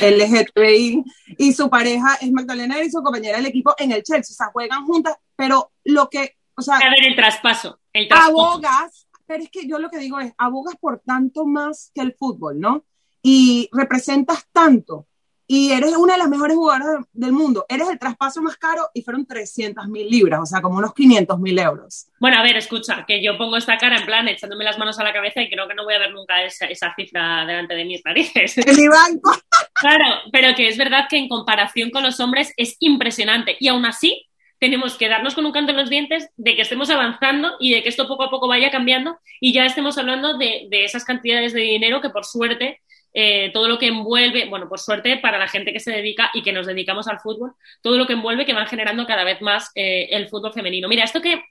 LGTBI. 0.00 1.04
Y 1.38 1.52
su 1.52 1.70
pareja 1.70 2.16
es 2.20 2.32
Magdalena 2.32 2.82
y 2.82 2.90
su 2.90 3.00
compañera 3.00 3.36
del 3.36 3.46
equipo 3.46 3.74
en 3.78 3.92
el 3.92 4.02
Chelsea, 4.02 4.32
o 4.32 4.36
sea, 4.36 4.46
juegan 4.52 4.84
juntas, 4.84 5.16
pero 5.36 5.70
lo 5.84 6.08
que, 6.08 6.36
o 6.56 6.62
sea... 6.62 6.76
A 6.76 6.90
ver, 6.90 7.04
el 7.06 7.14
traspaso. 7.14 7.78
El 7.92 8.08
traspaso. 8.08 8.40
Abogas, 8.40 9.06
pero 9.24 9.44
es 9.44 9.50
que 9.50 9.68
yo 9.68 9.78
lo 9.78 9.88
que 9.88 9.98
digo 9.98 10.18
es, 10.18 10.32
abogas 10.36 10.74
por 10.80 10.98
tanto 10.98 11.46
más 11.46 11.92
que 11.94 12.00
el 12.00 12.14
fútbol, 12.14 12.58
¿no? 12.58 12.84
Y 13.22 13.68
representas 13.72 14.48
tanto 14.52 15.06
y 15.54 15.70
eres 15.70 15.94
una 15.98 16.14
de 16.14 16.18
las 16.18 16.30
mejores 16.30 16.56
jugadoras 16.56 17.04
del 17.12 17.32
mundo. 17.32 17.66
Eres 17.68 17.86
el 17.90 17.98
traspaso 17.98 18.40
más 18.40 18.56
caro 18.56 18.88
y 18.94 19.02
fueron 19.02 19.26
300 19.26 19.86
mil 19.86 20.08
libras, 20.08 20.40
o 20.40 20.46
sea, 20.46 20.62
como 20.62 20.78
unos 20.78 20.94
500 20.94 21.38
mil 21.40 21.58
euros. 21.58 22.06
Bueno, 22.18 22.38
a 22.38 22.42
ver, 22.42 22.56
escucha, 22.56 23.04
que 23.06 23.22
yo 23.22 23.36
pongo 23.36 23.58
esta 23.58 23.76
cara 23.76 23.98
en 23.98 24.06
plan 24.06 24.26
echándome 24.28 24.64
las 24.64 24.78
manos 24.78 24.98
a 24.98 25.04
la 25.04 25.12
cabeza 25.12 25.42
y 25.42 25.50
creo 25.50 25.68
que 25.68 25.74
no 25.74 25.84
voy 25.84 25.92
a 25.92 25.98
ver 25.98 26.12
nunca 26.14 26.42
esa, 26.42 26.64
esa 26.68 26.94
cifra 26.96 27.44
delante 27.44 27.74
de 27.74 27.84
mis 27.84 28.02
narices. 28.02 28.56
En 28.56 28.76
mi 28.76 28.88
banco. 28.88 29.30
claro, 29.74 30.22
pero 30.32 30.54
que 30.54 30.68
es 30.68 30.78
verdad 30.78 31.04
que 31.10 31.18
en 31.18 31.28
comparación 31.28 31.90
con 31.90 32.02
los 32.02 32.18
hombres 32.18 32.54
es 32.56 32.76
impresionante 32.78 33.54
y 33.60 33.68
aún 33.68 33.84
así 33.84 34.26
tenemos 34.58 34.96
que 34.96 35.08
darnos 35.08 35.34
con 35.34 35.44
un 35.44 35.50
canto 35.50 35.72
en 35.72 35.76
los 35.76 35.90
dientes 35.90 36.30
de 36.36 36.54
que 36.54 36.62
estemos 36.62 36.88
avanzando 36.88 37.56
y 37.58 37.74
de 37.74 37.82
que 37.82 37.88
esto 37.88 38.06
poco 38.06 38.22
a 38.22 38.30
poco 38.30 38.46
vaya 38.46 38.70
cambiando 38.70 39.18
y 39.40 39.52
ya 39.52 39.66
estemos 39.66 39.98
hablando 39.98 40.38
de, 40.38 40.68
de 40.70 40.84
esas 40.84 41.04
cantidades 41.04 41.52
de 41.52 41.62
dinero 41.62 42.00
que 42.00 42.10
por 42.10 42.24
suerte 42.24 42.80
eh, 43.14 43.50
todo 43.52 43.68
lo 43.68 43.78
que 43.78 43.88
envuelve, 43.88 44.48
bueno, 44.48 44.68
por 44.68 44.80
suerte 44.80 45.18
para 45.18 45.38
la 45.38 45.48
gente 45.48 45.72
que 45.72 45.80
se 45.80 45.92
dedica 45.92 46.30
y 46.34 46.42
que 46.42 46.52
nos 46.52 46.66
dedicamos 46.66 47.08
al 47.08 47.20
fútbol, 47.20 47.54
todo 47.82 47.96
lo 47.96 48.06
que 48.06 48.14
envuelve 48.14 48.46
que 48.46 48.54
van 48.54 48.66
generando 48.66 49.06
cada 49.06 49.24
vez 49.24 49.40
más 49.40 49.70
eh, 49.74 50.08
el 50.10 50.28
fútbol 50.28 50.52
femenino. 50.52 50.88
Mira, 50.88 51.04
esto 51.04 51.20
que, 51.20 51.42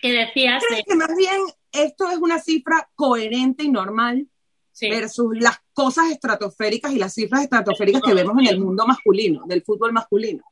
que 0.00 0.12
decías... 0.12 0.62
¿Crees 0.66 0.84
que 0.86 0.96
más 0.96 1.14
bien 1.16 1.40
esto 1.72 2.10
es 2.10 2.18
una 2.18 2.38
cifra 2.38 2.88
coherente 2.94 3.64
y 3.64 3.70
normal 3.70 4.26
versus 4.80 5.36
las 5.38 5.58
cosas 5.72 6.10
estratosféricas 6.10 6.92
y 6.92 6.98
las 6.98 7.14
cifras 7.14 7.42
estratosféricas 7.42 8.02
que 8.02 8.14
vemos 8.14 8.36
en 8.38 8.46
el 8.48 8.60
mundo 8.60 8.86
masculino, 8.86 9.44
del 9.46 9.62
fútbol 9.62 9.92
masculino? 9.92 10.42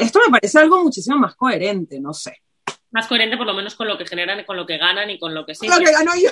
Esto 0.00 0.20
me 0.24 0.32
parece 0.32 0.58
algo 0.58 0.82
muchísimo 0.82 1.18
más 1.18 1.34
coherente, 1.34 2.00
no 2.00 2.12
sé 2.12 2.42
más 2.90 3.06
coherente 3.06 3.36
por 3.36 3.46
lo 3.46 3.54
menos 3.54 3.74
con 3.74 3.86
lo 3.86 3.98
que 3.98 4.06
generan, 4.06 4.44
con 4.44 4.56
lo 4.56 4.66
que 4.66 4.78
ganan 4.78 5.10
y 5.10 5.18
con 5.18 5.34
lo 5.34 5.44
que 5.44 5.54
sí. 5.54 5.68
Lo 5.68 5.76
que 5.78 5.92
gano 5.92 6.12
yo. 6.16 6.30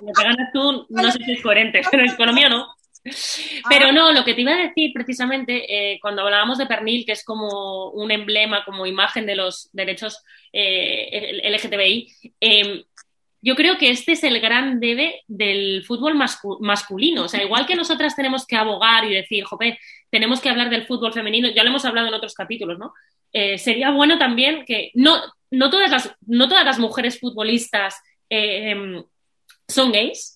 Lo 0.00 0.12
que 0.12 0.22
ganas 0.22 0.52
tú, 0.52 0.86
no 0.88 1.10
sé 1.10 1.18
si 1.24 1.32
es 1.32 1.42
coherente, 1.42 1.82
pero 1.90 2.04
en 2.04 2.10
economía 2.10 2.48
no. 2.48 2.68
Pero 3.68 3.92
no, 3.92 4.12
lo 4.12 4.24
que 4.24 4.34
te 4.34 4.42
iba 4.42 4.52
a 4.52 4.66
decir 4.66 4.92
precisamente 4.92 5.92
eh, 5.92 5.98
cuando 6.00 6.22
hablábamos 6.22 6.58
de 6.58 6.66
pernil, 6.66 7.04
que 7.04 7.12
es 7.12 7.24
como 7.24 7.90
un 7.90 8.10
emblema, 8.10 8.64
como 8.64 8.86
imagen 8.86 9.26
de 9.26 9.36
los 9.36 9.68
derechos 9.72 10.22
eh, 10.52 11.40
LGTBI, 11.44 12.12
em, 12.40 12.82
yo 13.42 13.54
creo 13.54 13.78
que 13.78 13.90
este 13.90 14.12
es 14.12 14.24
el 14.24 14.40
gran 14.40 14.80
debe 14.80 15.22
del 15.28 15.84
fútbol 15.84 16.14
masculino. 16.60 17.24
O 17.24 17.28
sea, 17.28 17.44
igual 17.44 17.66
que 17.66 17.76
nosotras 17.76 18.16
tenemos 18.16 18.44
que 18.46 18.56
abogar 18.56 19.04
y 19.04 19.14
decir, 19.14 19.44
jope, 19.44 19.78
tenemos 20.10 20.40
que 20.40 20.48
hablar 20.48 20.68
del 20.68 20.86
fútbol 20.86 21.12
femenino, 21.12 21.48
ya 21.50 21.62
lo 21.62 21.70
hemos 21.70 21.84
hablado 21.84 22.08
en 22.08 22.14
otros 22.14 22.34
capítulos, 22.34 22.78
¿no? 22.78 22.92
Eh, 23.32 23.58
sería 23.58 23.90
bueno 23.90 24.18
también 24.18 24.64
que 24.64 24.90
no, 24.94 25.20
no, 25.50 25.70
todas, 25.70 25.90
las, 25.90 26.16
no 26.26 26.48
todas 26.48 26.64
las 26.64 26.78
mujeres 26.78 27.20
futbolistas 27.20 27.94
em, 28.28 29.04
son 29.68 29.92
gays, 29.92 30.35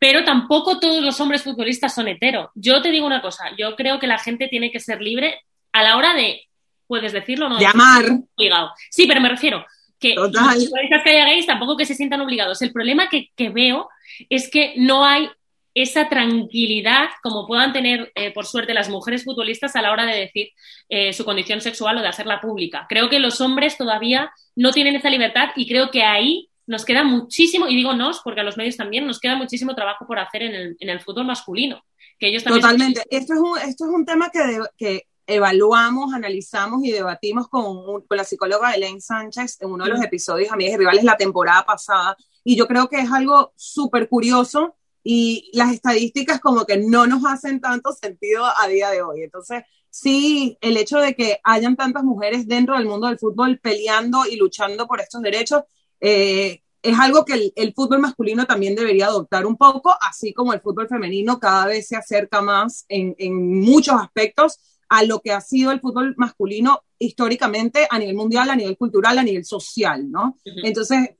pero 0.00 0.24
tampoco 0.24 0.80
todos 0.80 1.04
los 1.04 1.20
hombres 1.20 1.44
futbolistas 1.44 1.94
son 1.94 2.08
hetero. 2.08 2.50
Yo 2.54 2.80
te 2.80 2.90
digo 2.90 3.06
una 3.06 3.20
cosa, 3.20 3.50
yo 3.56 3.76
creo 3.76 4.00
que 4.00 4.06
la 4.06 4.18
gente 4.18 4.48
tiene 4.48 4.72
que 4.72 4.80
ser 4.80 5.00
libre 5.02 5.42
a 5.72 5.82
la 5.82 5.98
hora 5.98 6.14
de, 6.14 6.48
puedes 6.86 7.12
decirlo, 7.12 7.50
¿no? 7.50 7.60
Llamar. 7.60 8.06
Obligado. 8.34 8.72
Sí, 8.90 9.06
pero 9.06 9.20
me 9.20 9.28
refiero 9.28 9.64
que 10.00 10.14
los 10.14 10.30
futbolistas 10.30 11.02
que 11.04 11.10
haya 11.10 11.26
gays 11.26 11.46
tampoco 11.46 11.76
que 11.76 11.84
se 11.84 11.94
sientan 11.94 12.22
obligados. 12.22 12.62
El 12.62 12.72
problema 12.72 13.10
que, 13.10 13.50
veo 13.50 13.90
es 14.30 14.50
que 14.50 14.72
no 14.78 15.04
hay 15.04 15.28
esa 15.74 16.08
tranquilidad 16.08 17.10
como 17.22 17.46
puedan 17.46 17.74
tener, 17.74 18.10
eh, 18.14 18.32
por 18.32 18.46
suerte, 18.46 18.72
las 18.72 18.88
mujeres 18.88 19.24
futbolistas 19.24 19.76
a 19.76 19.82
la 19.82 19.92
hora 19.92 20.06
de 20.06 20.18
decir 20.18 20.48
eh, 20.88 21.12
su 21.12 21.26
condición 21.26 21.60
sexual 21.60 21.98
o 21.98 22.02
de 22.02 22.08
hacerla 22.08 22.40
pública. 22.40 22.86
Creo 22.88 23.10
que 23.10 23.18
los 23.18 23.42
hombres 23.42 23.76
todavía 23.76 24.32
no 24.56 24.72
tienen 24.72 24.96
esa 24.96 25.10
libertad 25.10 25.50
y 25.56 25.68
creo 25.68 25.90
que 25.90 26.02
ahí 26.02 26.49
nos 26.70 26.84
queda 26.84 27.02
muchísimo, 27.02 27.66
y 27.66 27.74
digo 27.74 27.94
nos, 27.94 28.20
porque 28.20 28.42
a 28.42 28.44
los 28.44 28.56
medios 28.56 28.76
también, 28.76 29.04
nos 29.04 29.18
queda 29.18 29.34
muchísimo 29.34 29.74
trabajo 29.74 30.06
por 30.06 30.20
hacer 30.20 30.42
en 30.42 30.54
el, 30.54 30.76
en 30.78 30.88
el 30.88 31.00
fútbol 31.00 31.26
masculino. 31.26 31.82
Que 32.16 32.28
ellos 32.28 32.44
Totalmente. 32.44 33.02
Esto, 33.10 33.34
es 33.34 33.40
un, 33.40 33.58
esto 33.58 33.86
es 33.86 33.90
un 33.90 34.06
tema 34.06 34.30
que, 34.30 34.60
que 34.78 35.08
evaluamos, 35.26 36.14
analizamos 36.14 36.84
y 36.84 36.92
debatimos 36.92 37.48
con, 37.48 38.02
con, 38.06 38.16
la 38.16 38.22
psicóloga 38.22 38.72
Elaine 38.72 39.00
Sánchez 39.00 39.60
en 39.62 39.72
uno 39.72 39.84
de 39.84 39.90
los 39.90 40.00
episodios 40.00 40.52
Amigas 40.52 40.74
y 40.74 40.76
Rivales 40.76 41.02
la 41.02 41.16
temporada 41.16 41.64
pasada. 41.66 42.16
Y 42.44 42.54
yo 42.54 42.68
creo 42.68 42.88
que 42.88 43.00
es 43.00 43.10
algo 43.10 43.52
súper 43.56 44.08
curioso 44.08 44.76
y 45.02 45.50
las 45.52 45.72
estadísticas 45.72 46.38
como 46.38 46.66
que 46.66 46.76
no 46.76 47.04
nos 47.08 47.24
hacen 47.26 47.60
tanto 47.60 47.90
sentido 47.92 48.44
a 48.46 48.68
día 48.68 48.90
de 48.90 49.02
hoy. 49.02 49.24
Entonces, 49.24 49.64
sí, 49.88 50.56
el 50.60 50.76
hecho 50.76 50.98
de 51.00 51.16
que 51.16 51.40
hayan 51.42 51.74
tantas 51.74 52.04
mujeres 52.04 52.46
dentro 52.46 52.76
del 52.76 52.86
mundo 52.86 53.08
del 53.08 53.18
fútbol 53.18 53.58
peleando 53.58 54.24
y 54.24 54.36
luchando 54.36 54.86
por 54.86 55.00
estos 55.00 55.20
derechos 55.20 55.64
eh, 56.00 56.62
es 56.82 56.98
algo 56.98 57.24
que 57.24 57.52
el, 57.54 57.74
fútbol 57.74 58.00
masculino 58.00 58.46
también 58.46 58.74
debería 58.74 59.06
adoptar 59.06 59.46
un 59.46 59.56
poco, 59.56 59.94
así 60.00 60.32
como 60.32 60.52
el 60.52 60.60
fútbol 60.60 60.88
femenino 60.88 61.38
cada 61.38 61.66
vez 61.66 61.88
se 61.88 61.96
acerca 61.96 62.40
más 62.40 62.86
en, 62.88 63.14
muchos 63.60 64.00
aspectos 64.00 64.58
a 64.88 65.04
lo 65.04 65.20
que 65.20 65.32
ha 65.32 65.40
sido 65.40 65.70
el 65.72 65.80
fútbol 65.80 66.14
masculino 66.16 66.82
históricamente 66.98 67.86
a 67.90 67.98
nivel 67.98 68.16
mundial, 68.16 68.50
a 68.50 68.56
nivel 68.56 68.76
cultural, 68.76 69.18
a 69.18 69.22
nivel 69.22 69.44
social, 69.44 70.10
¿no? 70.10 70.38
Entonces, 70.44 71.10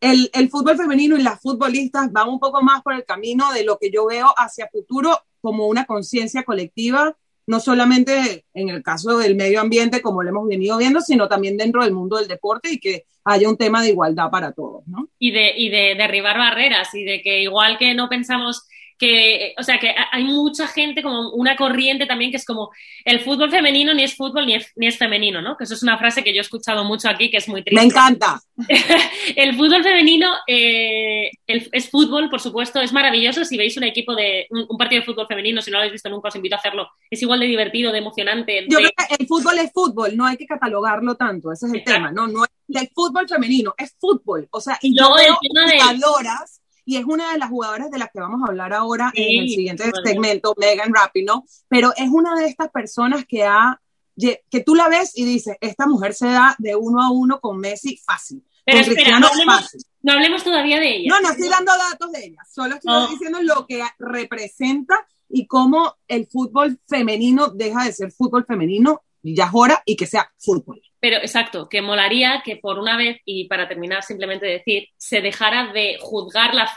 el, 0.00 0.30
el, 0.32 0.48
fútbol 0.48 0.76
femenino 0.76 1.16
y 1.16 1.22
las 1.22 1.40
futbolistas 1.40 2.12
van 2.12 2.28
un 2.28 2.38
poco 2.38 2.62
más 2.62 2.82
por 2.82 2.94
el 2.94 3.04
camino 3.04 3.52
de 3.52 3.64
lo 3.64 3.78
que 3.78 3.90
yo 3.90 4.06
veo 4.06 4.28
hacia 4.36 4.68
futuro 4.68 5.18
como 5.40 5.66
una 5.66 5.84
conciencia 5.84 6.44
colectiva 6.44 7.16
no 7.48 7.60
solamente 7.60 8.44
en 8.52 8.68
el 8.68 8.82
caso 8.82 9.16
del 9.16 9.34
medio 9.34 9.62
ambiente, 9.62 10.02
como 10.02 10.22
lo 10.22 10.28
hemos 10.28 10.46
venido 10.46 10.76
viendo, 10.76 11.00
sino 11.00 11.28
también 11.28 11.56
dentro 11.56 11.82
del 11.82 11.94
mundo 11.94 12.18
del 12.18 12.28
deporte 12.28 12.70
y 12.70 12.78
que 12.78 13.06
haya 13.24 13.48
un 13.48 13.56
tema 13.56 13.82
de 13.82 13.88
igualdad 13.88 14.30
para 14.30 14.52
todos, 14.52 14.86
¿no? 14.86 15.08
Y 15.18 15.30
de, 15.30 15.52
y 15.56 15.70
de 15.70 15.94
derribar 15.96 16.36
barreras 16.36 16.94
y 16.94 17.04
de 17.04 17.22
que 17.22 17.40
igual 17.40 17.78
que 17.78 17.94
no 17.94 18.10
pensamos 18.10 18.68
que, 18.98 19.54
o 19.56 19.62
sea, 19.62 19.78
que 19.78 19.94
hay 20.10 20.24
mucha 20.24 20.66
gente, 20.66 21.02
como 21.02 21.30
una 21.30 21.56
corriente 21.56 22.06
también, 22.06 22.30
que 22.30 22.36
es 22.36 22.44
como 22.44 22.70
el 23.04 23.20
fútbol 23.20 23.50
femenino 23.50 23.94
ni 23.94 24.02
es 24.02 24.16
fútbol 24.16 24.46
ni 24.46 24.56
es, 24.56 24.72
ni 24.76 24.88
es 24.88 24.98
femenino, 24.98 25.40
¿no? 25.40 25.56
Que 25.56 25.64
eso 25.64 25.74
es 25.74 25.82
una 25.82 25.96
frase 25.98 26.24
que 26.24 26.34
yo 26.34 26.38
he 26.38 26.42
escuchado 26.42 26.84
mucho 26.84 27.08
aquí, 27.08 27.30
que 27.30 27.36
es 27.36 27.48
muy 27.48 27.62
triste. 27.62 27.80
Me 27.80 27.86
encanta. 27.86 28.40
el 29.36 29.56
fútbol 29.56 29.84
femenino 29.84 30.28
eh, 30.46 31.30
es 31.46 31.90
fútbol, 31.90 32.28
por 32.28 32.40
supuesto, 32.40 32.80
es 32.80 32.92
maravilloso. 32.92 33.44
Si 33.44 33.56
veis 33.56 33.76
un 33.76 33.84
equipo 33.84 34.14
de 34.16 34.46
un, 34.50 34.76
partido 34.76 35.00
de 35.00 35.06
fútbol 35.06 35.26
femenino, 35.28 35.62
si 35.62 35.70
no 35.70 35.76
lo 35.76 35.82
habéis 35.82 35.92
visto 35.92 36.08
nunca, 36.08 36.28
os 36.28 36.36
invito 36.36 36.56
a 36.56 36.58
hacerlo. 36.58 36.88
Es 37.08 37.22
igual 37.22 37.38
de 37.40 37.46
divertido, 37.46 37.92
de 37.92 37.98
emocionante. 37.98 38.66
Yo 38.68 38.78
creo 38.78 38.90
que 38.96 39.14
el 39.18 39.26
fútbol 39.28 39.58
es 39.58 39.72
fútbol, 39.72 40.16
no 40.16 40.26
hay 40.26 40.36
que 40.36 40.46
catalogarlo 40.46 41.14
tanto, 41.14 41.52
ese 41.52 41.66
es 41.66 41.72
el 41.72 41.84
tema, 41.84 42.10
¿no? 42.10 42.26
No 42.26 42.44
es 42.44 42.50
el 42.68 42.88
fútbol 42.92 43.28
femenino, 43.28 43.74
es 43.78 43.94
fútbol. 43.98 44.48
O 44.50 44.60
sea, 44.60 44.78
y 44.82 44.98
yo 44.98 45.14
veo 45.14 45.38
jugadoras 45.40 46.57
y 46.88 46.96
es 46.96 47.04
una 47.04 47.32
de 47.32 47.38
las 47.38 47.50
jugadoras 47.50 47.90
de 47.90 47.98
las 47.98 48.10
que 48.10 48.18
vamos 48.18 48.40
a 48.42 48.48
hablar 48.48 48.72
ahora 48.72 49.12
en 49.14 49.42
el 49.42 49.48
siguiente 49.50 49.92
segmento, 50.02 50.54
Megan 50.56 50.90
Rapinoe, 50.94 51.42
pero 51.68 51.92
es 51.94 52.08
una 52.08 52.34
de 52.34 52.46
estas 52.46 52.70
personas 52.70 53.26
que 53.26 53.44
ha 53.44 53.78
que 54.16 54.60
tú 54.64 54.74
la 54.74 54.88
ves 54.88 55.12
y 55.14 55.26
dices, 55.26 55.58
esta 55.60 55.86
mujer 55.86 56.14
se 56.14 56.28
da 56.28 56.56
de 56.58 56.74
uno 56.74 57.02
a 57.02 57.12
uno 57.12 57.40
con 57.40 57.58
Messi 57.58 57.98
fácil. 57.98 58.42
Pero 58.64 58.78
espera, 58.78 59.20
no 59.20 59.28
hablemos, 59.28 59.76
no 60.02 60.12
hablemos, 60.14 60.42
todavía 60.42 60.80
de 60.80 60.96
ella. 60.96 61.10
No, 61.10 61.20
no 61.20 61.30
estoy 61.30 61.48
dando 61.50 61.72
datos 61.76 62.10
de 62.10 62.24
ella, 62.24 62.38
solo 62.50 62.76
estoy 62.76 63.10
diciendo 63.10 63.42
lo 63.42 63.66
que 63.66 63.82
representa 63.98 65.06
y 65.28 65.46
cómo 65.46 65.94
el 66.08 66.26
fútbol 66.26 66.80
femenino 66.88 67.48
deja 67.50 67.84
de 67.84 67.92
ser 67.92 68.12
fútbol 68.12 68.46
femenino 68.46 69.02
ya 69.34 69.44
es 69.44 69.50
hora 69.52 69.82
y 69.84 69.96
que 69.96 70.06
sea 70.06 70.30
fútbol. 70.38 70.80
Pero 71.00 71.16
exacto, 71.18 71.68
que 71.68 71.80
molaría 71.80 72.42
que 72.44 72.56
por 72.56 72.78
una 72.78 72.96
vez, 72.96 73.18
y 73.24 73.46
para 73.46 73.68
terminar 73.68 74.02
simplemente 74.02 74.46
decir, 74.46 74.88
se 74.96 75.20
dejara 75.20 75.72
de 75.72 75.96
juzgar 76.00 76.54
la, 76.54 76.68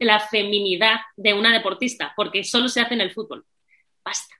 la 0.00 0.20
feminidad 0.20 0.96
de 1.16 1.34
una 1.34 1.52
deportista, 1.52 2.12
porque 2.16 2.42
solo 2.42 2.68
se 2.68 2.80
hace 2.80 2.94
en 2.94 3.02
el 3.02 3.12
fútbol. 3.12 3.44
Basta. 4.04 4.34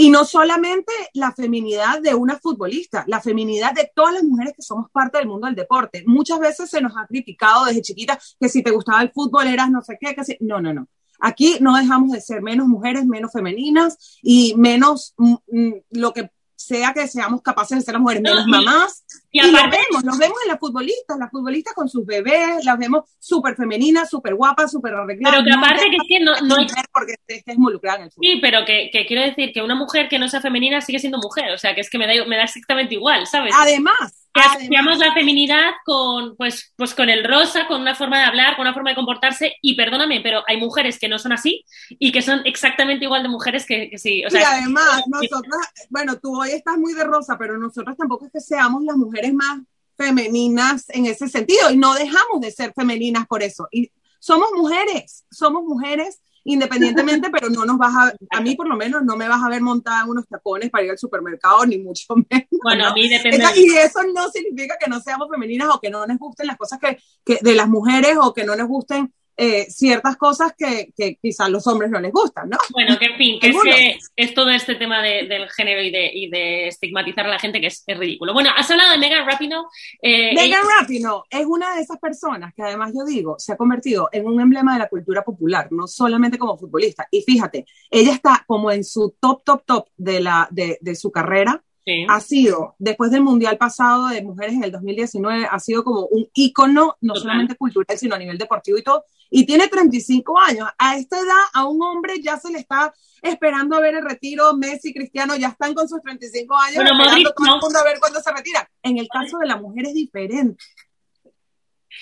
Y 0.00 0.10
no 0.10 0.24
solamente 0.24 0.92
la 1.14 1.32
feminidad 1.32 2.00
de 2.00 2.14
una 2.14 2.38
futbolista, 2.38 3.02
la 3.08 3.20
feminidad 3.20 3.74
de 3.74 3.90
todas 3.92 4.14
las 4.14 4.22
mujeres 4.22 4.54
que 4.54 4.62
somos 4.62 4.88
parte 4.92 5.18
del 5.18 5.26
mundo 5.26 5.48
del 5.48 5.56
deporte. 5.56 6.04
Muchas 6.06 6.38
veces 6.38 6.70
se 6.70 6.80
nos 6.80 6.96
ha 6.96 7.04
criticado 7.08 7.64
desde 7.64 7.82
chiquita 7.82 8.16
que 8.38 8.48
si 8.48 8.62
te 8.62 8.70
gustaba 8.70 9.02
el 9.02 9.10
fútbol 9.10 9.48
eras 9.48 9.68
no 9.72 9.82
sé 9.82 9.98
qué, 10.00 10.14
que 10.14 10.22
si... 10.22 10.36
No, 10.38 10.60
no, 10.60 10.72
no. 10.72 10.86
Aquí 11.18 11.56
no 11.60 11.76
dejamos 11.76 12.12
de 12.12 12.20
ser 12.20 12.42
menos 12.42 12.68
mujeres, 12.68 13.06
menos 13.06 13.32
femeninas 13.32 14.20
y 14.22 14.54
menos 14.56 15.14
mm, 15.16 15.34
mm, 15.48 15.74
lo 15.90 16.12
que 16.12 16.30
sea 16.58 16.92
que 16.92 17.06
seamos 17.06 17.40
capaces 17.40 17.78
de 17.78 17.84
ser 17.84 17.94
las 17.94 18.02
mujeres, 18.02 18.20
menos 18.20 18.44
mamás, 18.48 19.04
Y, 19.30 19.40
lo 19.42 19.52
vemos, 19.52 20.02
lo 20.02 20.18
vemos 20.18 20.36
en 20.42 20.48
las 20.48 20.58
futbolistas, 20.58 21.16
las 21.16 21.30
futbolistas 21.30 21.72
con 21.72 21.88
sus 21.88 22.04
bebés, 22.04 22.64
las 22.64 22.76
vemos 22.76 23.04
súper 23.20 23.54
femeninas, 23.54 24.10
súper 24.10 24.34
guapas, 24.34 24.72
súper 24.72 24.92
arregladas. 24.92 25.38
Pero 25.38 25.44
que 25.44 25.52
aparte 25.52 25.84
que 25.88 25.96
es 25.96 26.02
que 26.08 26.20
no, 26.20 26.32
no 26.40 26.56
hay... 26.56 26.66
Porque 26.92 27.14
está 27.28 27.52
involucrada 27.52 27.98
en 27.98 28.04
el 28.04 28.10
fútbol. 28.10 28.28
Sí, 28.28 28.38
pero 28.42 28.64
que, 28.66 28.90
que, 28.92 29.06
quiero 29.06 29.22
decir 29.22 29.52
que 29.52 29.62
una 29.62 29.76
mujer 29.76 30.08
que 30.08 30.18
no 30.18 30.28
sea 30.28 30.40
femenina 30.40 30.80
sigue 30.80 30.98
siendo 30.98 31.18
mujer, 31.18 31.52
o 31.52 31.58
sea, 31.58 31.76
que 31.76 31.80
es 31.80 31.90
que 31.90 31.98
me 31.98 32.08
da, 32.08 32.24
me 32.26 32.36
da 32.36 32.42
exactamente 32.42 32.96
igual, 32.96 33.24
¿sabes? 33.28 33.54
Además, 33.56 34.27
que 34.32 34.40
asociamos 34.40 34.98
la 34.98 35.12
feminidad 35.14 35.70
con, 35.84 36.36
pues, 36.36 36.72
pues 36.76 36.94
con 36.94 37.08
el 37.08 37.24
rosa, 37.24 37.66
con 37.66 37.80
una 37.80 37.94
forma 37.94 38.18
de 38.18 38.24
hablar, 38.24 38.56
con 38.56 38.62
una 38.62 38.74
forma 38.74 38.90
de 38.90 38.96
comportarse, 38.96 39.54
y 39.62 39.74
perdóname, 39.74 40.20
pero 40.20 40.42
hay 40.46 40.58
mujeres 40.58 40.98
que 40.98 41.08
no 41.08 41.18
son 41.18 41.32
así 41.32 41.64
y 41.90 42.12
que 42.12 42.22
son 42.22 42.42
exactamente 42.44 43.04
igual 43.04 43.22
de 43.22 43.28
mujeres 43.28 43.66
que, 43.66 43.90
sí. 43.96 44.22
y 44.30 44.36
además, 44.36 45.02
nosotras, 45.06 45.72
bueno, 45.90 46.18
tú 46.18 46.40
hoy 46.40 46.50
estás 46.50 46.76
muy 46.78 46.94
de 46.94 47.04
rosa, 47.04 47.36
pero 47.38 47.58
nosotros 47.58 47.96
tampoco 47.96 48.26
es 48.26 48.32
que 48.32 48.40
seamos 48.40 48.82
las 48.84 48.96
mujeres 48.96 49.32
más 49.34 49.60
femeninas 49.96 50.84
en 50.90 51.06
ese 51.06 51.28
sentido, 51.28 51.70
y 51.70 51.76
no 51.76 51.94
dejamos 51.94 52.40
de 52.40 52.50
ser 52.50 52.72
femeninas 52.74 53.26
por 53.26 53.42
eso. 53.42 53.66
Y 53.72 53.90
somos 54.20 54.50
mujeres, 54.56 55.24
somos 55.30 55.64
mujeres 55.64 56.20
independientemente, 56.48 57.30
pero 57.30 57.50
no 57.50 57.64
nos 57.64 57.78
vas 57.78 57.94
a, 57.94 58.14
a 58.36 58.40
mí 58.40 58.54
por 58.54 58.68
lo 58.68 58.76
menos 58.76 59.04
no 59.04 59.16
me 59.16 59.28
vas 59.28 59.42
a 59.42 59.48
ver 59.48 59.60
montada 59.60 60.02
en 60.02 60.10
unos 60.10 60.26
tacones 60.26 60.70
para 60.70 60.84
ir 60.84 60.90
al 60.90 60.98
supermercado, 60.98 61.64
ni 61.66 61.78
mucho 61.78 62.14
menos. 62.30 62.48
Bueno, 62.62 62.86
a 62.86 62.94
mí 62.94 63.08
depende. 63.08 63.44
y 63.56 63.76
eso 63.76 64.00
no 64.14 64.28
significa 64.30 64.76
que 64.80 64.88
no 64.88 65.00
seamos 65.00 65.28
femeninas 65.30 65.68
o 65.72 65.80
que 65.80 65.90
no 65.90 66.06
nos 66.06 66.18
gusten 66.18 66.46
las 66.46 66.56
cosas 66.56 66.78
que, 66.78 66.98
que 67.24 67.38
de 67.40 67.54
las 67.54 67.68
mujeres 67.68 68.16
o 68.20 68.32
que 68.32 68.44
no 68.44 68.56
nos 68.56 68.66
gusten 68.66 69.12
eh, 69.40 69.66
ciertas 69.70 70.16
cosas 70.16 70.52
que, 70.58 70.92
que 70.96 71.16
quizás 71.22 71.48
los 71.48 71.64
hombres 71.68 71.92
no 71.92 72.00
les 72.00 72.10
gustan, 72.10 72.48
¿no? 72.50 72.58
Bueno, 72.72 72.98
que 72.98 73.04
en 73.06 73.16
fin, 73.16 73.38
que 73.40 73.50
es, 73.50 73.56
que 73.62 73.98
es 74.16 74.34
todo 74.34 74.50
este 74.50 74.74
tema 74.74 75.00
de, 75.00 75.28
del 75.28 75.48
género 75.50 75.80
y 75.80 75.92
de, 75.92 76.10
y 76.12 76.28
de, 76.28 76.66
estigmatizar 76.66 77.24
a 77.24 77.28
la 77.28 77.38
gente 77.38 77.60
que 77.60 77.68
es, 77.68 77.84
es, 77.86 77.96
ridículo. 77.96 78.32
Bueno, 78.32 78.50
has 78.56 78.68
hablado 78.68 78.90
de 78.90 78.98
Megan 78.98 79.24
Rapinoe. 79.24 79.64
Eh, 80.02 80.34
Megan 80.34 80.64
Rapinoe 80.80 81.22
es 81.30 81.46
una 81.46 81.76
de 81.76 81.82
esas 81.82 81.98
personas 81.98 82.52
que 82.52 82.62
además 82.62 82.92
yo 82.92 83.04
digo, 83.04 83.36
se 83.38 83.52
ha 83.52 83.56
convertido 83.56 84.08
en 84.10 84.26
un 84.26 84.40
emblema 84.40 84.72
de 84.72 84.80
la 84.80 84.88
cultura 84.88 85.22
popular, 85.22 85.68
no 85.70 85.86
solamente 85.86 86.36
como 86.36 86.58
futbolista. 86.58 87.06
Y 87.12 87.22
fíjate, 87.22 87.64
ella 87.92 88.14
está 88.14 88.44
como 88.44 88.72
en 88.72 88.82
su 88.82 89.14
top, 89.20 89.44
top, 89.44 89.62
top 89.64 89.86
de, 89.96 90.20
la, 90.20 90.48
de, 90.50 90.78
de 90.80 90.96
su 90.96 91.12
carrera 91.12 91.62
ha 92.08 92.20
sido, 92.20 92.74
después 92.78 93.10
del 93.10 93.22
Mundial 93.22 93.56
pasado 93.56 94.08
de 94.08 94.22
mujeres 94.22 94.54
en 94.54 94.64
el 94.64 94.72
2019, 94.72 95.46
ha 95.50 95.58
sido 95.58 95.84
como 95.84 96.06
un 96.06 96.28
ícono, 96.34 96.96
no 97.00 97.14
solamente 97.14 97.56
cultural, 97.56 97.98
sino 97.98 98.14
a 98.14 98.18
nivel 98.18 98.38
deportivo 98.38 98.78
y 98.78 98.82
todo. 98.82 99.04
Y 99.30 99.44
tiene 99.44 99.68
35 99.68 100.38
años. 100.38 100.68
A 100.78 100.96
esta 100.96 101.18
edad, 101.18 101.42
a 101.52 101.66
un 101.66 101.82
hombre 101.82 102.20
ya 102.22 102.38
se 102.38 102.50
le 102.50 102.58
está 102.58 102.92
esperando 103.22 103.76
a 103.76 103.80
ver 103.80 103.94
el 103.94 104.04
retiro. 104.04 104.54
Messi, 104.56 104.92
Cristiano, 104.92 105.36
ya 105.36 105.48
están 105.48 105.74
con 105.74 105.88
sus 105.88 106.00
35 106.00 106.56
años. 106.56 106.76
Bueno, 106.76 106.94
Modric, 106.94 107.28
todo 107.34 107.54
el 107.54 107.60
mundo 107.60 107.78
a 107.78 107.84
ver 107.84 107.98
cuándo 108.00 108.20
se 108.20 108.32
retira. 108.32 108.68
En 108.82 108.98
el 108.98 109.08
caso 109.08 109.38
de 109.38 109.46
la 109.46 109.56
mujer 109.56 109.86
es 109.86 109.94
diferente. 109.94 110.64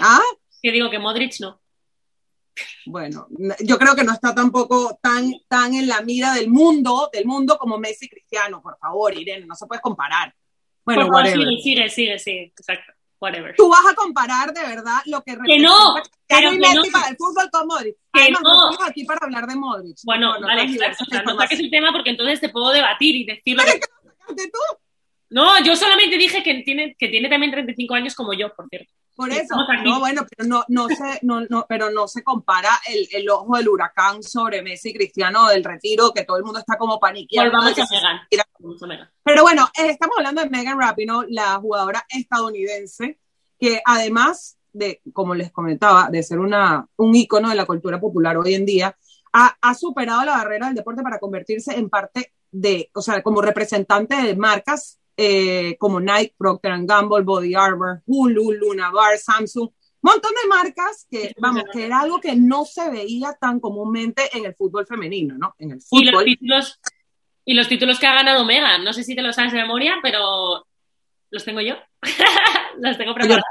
¿Ah? 0.01 0.21
Que 0.63 0.73
digo 0.73 0.91
que 0.91 0.99
Modric 0.99 1.41
no. 1.41 1.61
Bueno, 2.87 3.27
yo 3.61 3.79
creo 3.79 3.95
que 3.95 4.05
no 4.05 4.13
está 4.13 4.35
tampoco 4.35 4.99
tan, 5.03 5.33
tan 5.49 5.75
en 5.75 5.87
la 5.87 6.01
mira 6.03 6.35
del 6.35 6.49
mundo, 6.49 7.11
del 7.13 7.27
mundo 7.27 7.59
como 7.59 7.79
Messi 7.79 8.09
Cristiano, 8.09 8.63
por 8.63 8.79
favor, 8.79 9.17
Irene, 9.17 9.47
no 9.47 9.55
se 9.55 9.67
puede 9.67 9.81
comparar. 9.81 10.35
Bueno, 10.85 11.07
por 11.07 11.27
favor, 11.27 11.45
sigue, 11.61 11.89
sigue, 11.89 12.19
sigue, 12.19 12.53
exacto. 12.57 12.93
Whatever. 13.19 13.55
Tú 13.57 13.69
vas 13.69 13.85
a 13.91 13.95
comparar 13.95 14.53
de 14.53 14.61
verdad 14.61 14.99
lo 15.07 15.23
que 15.23 15.39
que 15.47 15.59
no, 15.59 15.95
pero 16.27 16.51
que 16.51 16.59
Messi 16.59 16.91
para 16.91 17.09
el 17.09 17.17
fútbol 17.17 17.49
con 17.51 17.67
Modric. 17.67 17.97
Que 18.13 18.21
Además, 18.21 18.43
no. 18.43 18.71
estamos 18.71 18.91
aquí 18.91 19.05
para 19.05 19.21
hablar 19.25 19.47
de 19.47 19.57
Modric. 19.57 19.97
Bueno, 20.05 20.39
no, 20.39 20.47
vale, 20.47 20.65
exacto. 20.65 21.05
O 21.05 21.11
sea, 21.11 21.23
no 21.23 21.37
saques 21.39 21.59
el 21.61 21.71
tema 21.71 21.93
porque 21.93 22.11
entonces 22.11 22.41
te 22.41 22.51
puedo 22.51 22.71
debatir 22.71 23.17
y 23.17 23.25
decir 23.25 23.57
lo 23.57 23.65
que... 23.65 23.81
que 23.81 24.51
tú? 24.51 24.59
No, 25.31 25.63
yo 25.65 25.75
solamente 25.75 26.19
dije 26.19 26.43
que 26.43 26.63
tiene, 26.63 26.95
que 26.99 27.09
tiene 27.09 27.29
también 27.29 27.53
35 27.53 27.95
años 27.95 28.15
como 28.15 28.35
yo, 28.35 28.55
por 28.55 28.69
cierto. 28.69 28.93
Por 29.17 29.33
eso, 29.33 29.55
no, 29.83 29.99
bueno, 29.99 30.27
pero 30.29 30.47
no, 30.47 30.63
no, 30.69 30.89
se, 30.89 31.21
no, 31.23 31.41
no, 31.49 31.65
pero 31.67 31.91
no 31.91 32.07
se 32.07 32.23
compara 32.23 32.69
el, 32.87 33.09
el, 33.13 33.31
ojo 33.31 33.57
del 33.57 33.69
huracán 33.71 34.23
sobre 34.23 34.61
Messi 34.61 34.93
Cristiano 34.93 35.49
del 35.49 35.65
retiro, 35.65 36.13
que 36.13 36.25
todo 36.25 36.37
el 36.37 36.45
mundo 36.45 36.59
está 36.59 36.77
como 36.77 37.01
paniqueando. 37.01 37.51
Volvamos 37.51 37.79
a 37.79 38.87
Megan. 38.87 39.09
Pero 39.25 39.43
bueno, 39.43 39.69
eh, 39.79 39.89
estamos 39.89 40.17
hablando 40.19 40.43
de 40.43 40.51
Megan 40.51 40.79
Rapinoe, 40.79 41.27
la 41.31 41.55
jugadora 41.55 42.05
estadounidense, 42.11 43.19
que 43.59 43.81
además 43.87 44.59
de, 44.75 45.01
como 45.15 45.35
les 45.35 45.51
comentaba, 45.51 46.11
de 46.11 46.23
ser 46.23 46.39
una, 46.39 46.87
un 46.97 47.15
ícono 47.15 47.49
de 47.49 47.55
la 47.55 47.65
cultura 47.65 47.99
popular 47.99 48.37
hoy 48.37 48.55
en 48.55 48.67
día, 48.67 48.99
ha, 49.33 49.57
ha 49.63 49.75
superado 49.75 50.27
la 50.27 50.33
barrera 50.33 50.67
del 50.67 50.77
deporte 50.77 51.03
para 51.03 51.19
convertirse 51.19 51.75
en 51.75 51.89
parte 51.89 52.35
de, 52.51 52.91
o 52.95 53.01
sea, 53.01 53.23
como 53.23 53.41
representante 53.41 54.15
de 54.15 54.37
marcas 54.37 55.01
eh, 55.17 55.77
como 55.79 56.01
Nike, 56.01 56.35
Procter 56.37 56.73
Gamble, 56.85 57.25
Body 57.25 57.55
Armor, 57.55 58.03
Hulu, 58.07 58.53
Luna 58.53 58.91
Bar, 58.91 59.19
Samsung, 59.19 59.71
montón 60.07 60.33
de 60.41 60.49
marcas 60.49 61.07
que, 61.11 61.35
vamos, 61.39 61.65
que 61.73 61.85
era 61.85 62.01
algo 62.01 62.21
que 62.21 62.37
no 62.37 62.65
se 62.65 62.89
veía 62.91 63.37
tan 63.41 63.59
comúnmente 63.59 64.23
en 64.33 64.47
el 64.47 64.55
fútbol 64.55 64.87
femenino, 64.87 65.37
¿no? 65.37 65.55
En 65.59 65.73
el 65.73 65.83
fútbol. 65.83 66.03
Y 66.03 66.11
los 66.11 66.25
títulos, 66.25 66.81
y 67.45 67.55
los 67.55 67.69
títulos 67.69 67.99
que 67.99 68.07
ha 68.07 68.15
ganado 68.15 68.45
Megan, 68.45 68.85
no 68.85 68.93
sé 68.93 69.03
si 69.03 69.17
te 69.17 69.23
los 69.23 69.35
sabes 69.35 69.53
de 69.53 69.63
memoria, 69.63 69.97
pero 70.03 70.67
los 71.31 71.45
tengo 71.45 71.61
yo. 71.61 71.75
los 72.79 72.97
tengo 72.97 73.15
preparados. 73.15 73.45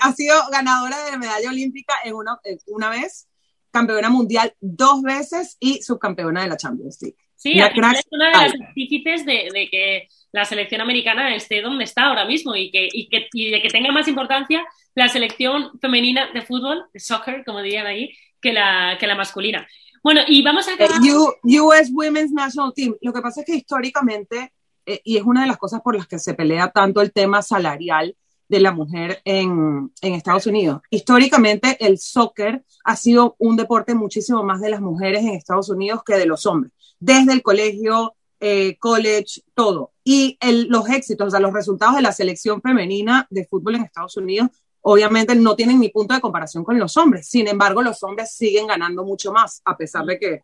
Ha, 0.00 0.12
sido 0.12 0.36
ganadora 0.50 0.96
de 1.10 1.18
medalla 1.18 1.50
olímpica 1.50 1.94
en 2.04 2.14
una, 2.14 2.40
una 2.68 2.88
vez, 2.88 3.28
campeona 3.70 4.08
mundial 4.08 4.54
dos 4.60 5.02
veces 5.02 5.58
y 5.60 5.82
subcampeona 5.82 6.42
de 6.42 6.48
la 6.48 6.56
Champions 6.56 6.98
League. 7.02 7.18
Sí, 7.34 7.58
es 7.58 7.76
una 7.76 7.92
de 7.92 8.02
las 8.32 8.54
artífices 8.54 9.26
de, 9.26 9.50
de, 9.52 9.68
que 9.70 10.08
la 10.32 10.44
selección 10.44 10.80
americana 10.80 11.34
esté 11.34 11.62
donde 11.62 11.84
está 11.84 12.04
ahora 12.04 12.24
mismo 12.24 12.54
y, 12.54 12.70
que, 12.70 12.88
y, 12.90 13.08
que, 13.08 13.28
y 13.32 13.50
de 13.50 13.62
que 13.62 13.68
tenga 13.68 13.92
más 13.92 14.08
importancia 14.08 14.64
la 14.94 15.08
selección 15.08 15.78
femenina 15.80 16.30
de 16.32 16.42
fútbol, 16.42 16.84
de 16.92 17.00
soccer, 17.00 17.44
como 17.44 17.60
dirían 17.60 17.86
ahí, 17.86 18.12
que 18.40 18.52
la, 18.52 18.96
que 18.98 19.06
la 19.06 19.14
masculina. 19.14 19.66
Bueno, 20.02 20.20
y 20.26 20.42
vamos 20.42 20.68
a 20.68 20.74
acabar... 20.74 20.98
US 21.00 21.90
Women's 21.92 22.32
National 22.32 22.72
Team. 22.74 22.94
Lo 23.00 23.12
que 23.12 23.20
pasa 23.20 23.40
es 23.40 23.46
que 23.46 23.56
históricamente, 23.56 24.52
eh, 24.86 25.00
y 25.04 25.16
es 25.16 25.24
una 25.24 25.42
de 25.42 25.48
las 25.48 25.58
cosas 25.58 25.80
por 25.82 25.96
las 25.96 26.06
que 26.06 26.18
se 26.18 26.34
pelea 26.34 26.70
tanto 26.70 27.00
el 27.00 27.12
tema 27.12 27.42
salarial 27.42 28.16
de 28.48 28.60
la 28.60 28.72
mujer 28.72 29.20
en, 29.24 29.90
en, 30.00 30.14
Estados 30.14 30.46
Unidos. 30.46 30.80
Históricamente, 30.90 31.76
el 31.80 31.98
soccer 31.98 32.64
ha 32.84 32.94
sido 32.94 33.34
un 33.38 33.56
deporte 33.56 33.94
muchísimo 33.94 34.44
más 34.44 34.60
de 34.60 34.70
las 34.70 34.80
mujeres 34.80 35.22
en 35.22 35.30
Estados 35.30 35.68
Unidos 35.68 36.02
que 36.04 36.14
de 36.14 36.26
los 36.26 36.46
hombres 36.46 36.72
desde 36.98 37.32
el 37.32 37.42
colegio, 37.42 38.15
eh, 38.40 38.76
college, 38.78 39.42
todo. 39.54 39.92
Y 40.04 40.36
el, 40.40 40.68
los 40.68 40.88
éxitos, 40.88 41.28
o 41.28 41.30
sea, 41.30 41.40
los 41.40 41.52
resultados 41.52 41.96
de 41.96 42.02
la 42.02 42.12
selección 42.12 42.60
femenina 42.60 43.26
de 43.30 43.46
fútbol 43.46 43.76
en 43.76 43.84
Estados 43.84 44.16
Unidos, 44.16 44.48
obviamente 44.82 45.34
no 45.34 45.56
tienen 45.56 45.80
ni 45.80 45.88
punto 45.88 46.14
de 46.14 46.20
comparación 46.20 46.64
con 46.64 46.78
los 46.78 46.96
hombres. 46.96 47.28
Sin 47.28 47.48
embargo, 47.48 47.82
los 47.82 48.02
hombres 48.02 48.32
siguen 48.32 48.66
ganando 48.66 49.04
mucho 49.04 49.32
más, 49.32 49.60
a 49.64 49.76
pesar 49.76 50.04
de 50.04 50.18
que 50.18 50.42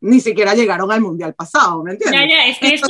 ni 0.00 0.20
siquiera 0.20 0.54
llegaron 0.54 0.90
al 0.92 1.00
mundial 1.00 1.34
pasado, 1.34 1.82
¿me 1.82 1.92
entiendes? 1.92 2.20
Ya, 2.20 2.28
ya, 2.28 2.46
es 2.46 2.58
que 2.58 2.74
esto, 2.74 2.88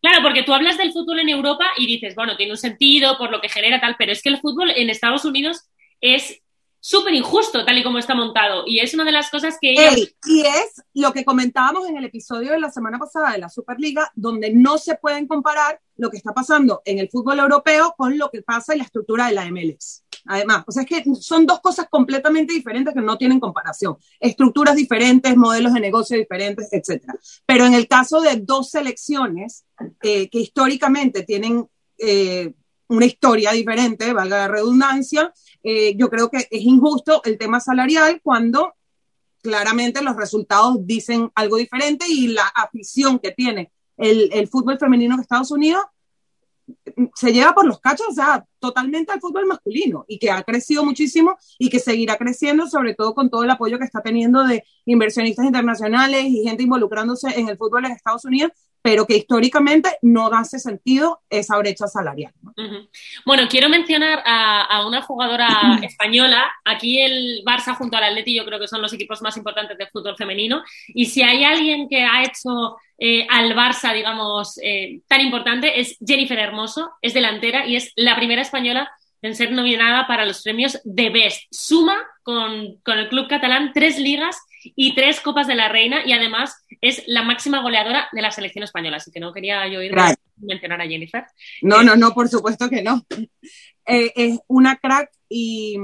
claro, 0.00 0.22
porque 0.22 0.44
tú 0.44 0.54
hablas 0.54 0.78
del 0.78 0.92
fútbol 0.92 1.18
en 1.18 1.28
Europa 1.28 1.64
y 1.76 1.86
dices, 1.86 2.14
bueno, 2.14 2.36
tiene 2.36 2.52
un 2.52 2.58
sentido 2.58 3.18
por 3.18 3.30
lo 3.30 3.40
que 3.40 3.48
genera 3.50 3.80
tal, 3.80 3.96
pero 3.98 4.12
es 4.12 4.22
que 4.22 4.30
el 4.30 4.40
fútbol 4.40 4.70
en 4.70 4.88
Estados 4.88 5.24
Unidos 5.24 5.68
es 6.00 6.40
súper 6.84 7.14
injusto 7.14 7.64
tal 7.64 7.78
y 7.78 7.82
como 7.82 7.98
está 7.98 8.14
montado. 8.14 8.64
Y 8.66 8.80
es 8.80 8.92
una 8.92 9.04
de 9.04 9.12
las 9.12 9.30
cosas 9.30 9.56
que... 9.58 9.72
y 9.72 10.40
es 10.42 10.82
lo 10.92 11.14
que 11.14 11.24
comentábamos 11.24 11.88
en 11.88 11.96
el 11.96 12.04
episodio 12.04 12.52
de 12.52 12.60
la 12.60 12.70
semana 12.70 12.98
pasada 12.98 13.32
de 13.32 13.38
la 13.38 13.48
Superliga, 13.48 14.12
donde 14.14 14.52
no 14.52 14.76
se 14.76 14.96
pueden 14.96 15.26
comparar 15.26 15.80
lo 15.96 16.10
que 16.10 16.18
está 16.18 16.34
pasando 16.34 16.82
en 16.84 16.98
el 16.98 17.08
fútbol 17.08 17.38
europeo 17.38 17.94
con 17.96 18.18
lo 18.18 18.30
que 18.30 18.42
pasa 18.42 18.74
en 18.74 18.80
la 18.80 18.84
estructura 18.84 19.28
de 19.28 19.32
la 19.32 19.50
MLS. 19.50 20.04
Además, 20.26 20.64
o 20.66 20.72
sea, 20.72 20.82
es 20.82 20.88
que 20.88 21.02
son 21.18 21.46
dos 21.46 21.60
cosas 21.60 21.86
completamente 21.88 22.52
diferentes 22.52 22.92
que 22.92 23.00
no 23.00 23.16
tienen 23.16 23.40
comparación. 23.40 23.96
Estructuras 24.20 24.76
diferentes, 24.76 25.34
modelos 25.38 25.72
de 25.72 25.80
negocio 25.80 26.18
diferentes, 26.18 26.70
etc. 26.70 27.02
Pero 27.46 27.64
en 27.64 27.72
el 27.72 27.88
caso 27.88 28.20
de 28.20 28.36
dos 28.36 28.68
selecciones 28.70 29.64
eh, 30.02 30.28
que 30.28 30.38
históricamente 30.38 31.22
tienen 31.22 31.66
eh, 31.96 32.52
una 32.88 33.06
historia 33.06 33.52
diferente, 33.52 34.12
valga 34.12 34.36
la 34.36 34.48
redundancia, 34.48 35.32
eh, 35.64 35.96
yo 35.96 36.08
creo 36.08 36.30
que 36.30 36.46
es 36.48 36.62
injusto 36.62 37.22
el 37.24 37.38
tema 37.38 37.58
salarial 37.58 38.20
cuando 38.22 38.74
claramente 39.42 40.02
los 40.02 40.16
resultados 40.16 40.76
dicen 40.86 41.30
algo 41.34 41.56
diferente 41.56 42.06
y 42.08 42.28
la 42.28 42.46
afición 42.54 43.18
que 43.18 43.32
tiene 43.32 43.72
el, 43.96 44.30
el 44.32 44.48
fútbol 44.48 44.78
femenino 44.78 45.16
de 45.16 45.22
Estados 45.22 45.50
Unidos 45.50 45.82
se 47.14 47.32
lleva 47.32 47.54
por 47.54 47.66
los 47.66 47.80
cachos, 47.80 48.14
sea, 48.14 48.44
totalmente 48.58 49.12
al 49.12 49.20
fútbol 49.20 49.46
masculino 49.46 50.04
y 50.08 50.18
que 50.18 50.30
ha 50.30 50.42
crecido 50.42 50.84
muchísimo 50.84 51.36
y 51.58 51.68
que 51.68 51.78
seguirá 51.78 52.16
creciendo, 52.16 52.66
sobre 52.68 52.94
todo 52.94 53.14
con 53.14 53.30
todo 53.30 53.44
el 53.44 53.50
apoyo 53.50 53.78
que 53.78 53.84
está 53.84 54.02
teniendo 54.02 54.44
de 54.44 54.64
inversionistas 54.86 55.44
internacionales 55.44 56.24
y 56.24 56.42
gente 56.42 56.62
involucrándose 56.62 57.28
en 57.38 57.48
el 57.48 57.58
fútbol 57.58 57.86
en 57.86 57.92
Estados 57.92 58.24
Unidos, 58.24 58.52
pero 58.84 59.06
que 59.06 59.16
históricamente 59.16 59.96
no 60.02 60.26
hace 60.26 60.58
sentido 60.58 61.22
esa 61.30 61.56
brecha 61.56 61.86
salarial. 61.86 62.34
Bueno, 63.24 63.44
quiero 63.48 63.70
mencionar 63.70 64.22
a, 64.26 64.86
una 64.86 65.00
jugadora 65.00 65.48
española. 65.82 66.52
Aquí 66.66 67.00
el 67.00 67.42
Barça 67.46 67.74
junto 67.74 67.96
al 67.96 68.04
Atleti 68.04 68.36
yo 68.36 68.44
creo 68.44 68.60
que 68.60 68.68
son 68.68 68.82
los 68.82 68.92
equipos 68.92 69.22
más 69.22 69.38
importantes 69.38 69.78
de 69.78 69.86
fútbol 69.86 70.18
femenino. 70.18 70.62
Y 70.88 71.06
si 71.06 71.22
hay 71.22 71.44
alguien 71.44 71.88
que 71.88 72.04
ha 72.04 72.24
hecho 72.24 72.76
eh, 72.98 73.26
al 73.30 73.56
Barça, 73.56 73.94
digamos, 73.94 74.60
eh, 74.62 75.00
tan 75.08 75.22
importante, 75.22 75.80
es 75.80 75.96
Jennifer 76.06 76.38
Hermoso, 76.38 76.90
es 77.00 77.14
delantera 77.14 77.66
y 77.66 77.76
es 77.76 77.90
la 77.96 78.14
primera 78.16 78.42
española 78.42 78.92
en 79.22 79.34
ser 79.34 79.50
nominada 79.50 80.06
para 80.06 80.26
los 80.26 80.42
premios 80.42 80.78
de 80.84 81.08
Best. 81.08 81.44
Suma 81.50 81.96
con, 82.22 82.76
con 82.82 82.98
el 82.98 83.08
club 83.08 83.28
catalán 83.28 83.72
tres 83.72 83.98
ligas 83.98 84.36
y 84.76 84.94
tres 84.94 85.20
Copas 85.20 85.46
de 85.46 85.54
la 85.54 85.68
Reina 85.68 86.02
y 86.06 86.12
además 86.12 86.64
es 86.80 87.02
la 87.06 87.22
máxima 87.22 87.62
goleadora 87.62 88.08
de 88.12 88.22
la 88.22 88.30
selección 88.30 88.64
española, 88.64 88.98
así 88.98 89.10
que 89.10 89.20
no 89.20 89.32
quería 89.32 89.66
yo 89.68 89.82
ir 89.82 89.98
a 89.98 90.14
mencionar 90.36 90.80
a 90.80 90.86
Jennifer. 90.86 91.24
No, 91.62 91.82
no, 91.82 91.96
no, 91.96 92.12
por 92.12 92.28
supuesto 92.28 92.68
que 92.68 92.82
no. 92.82 93.04
Eh, 93.86 94.12
es 94.16 94.38
una 94.48 94.76
crack 94.76 95.10
y, 95.28 95.76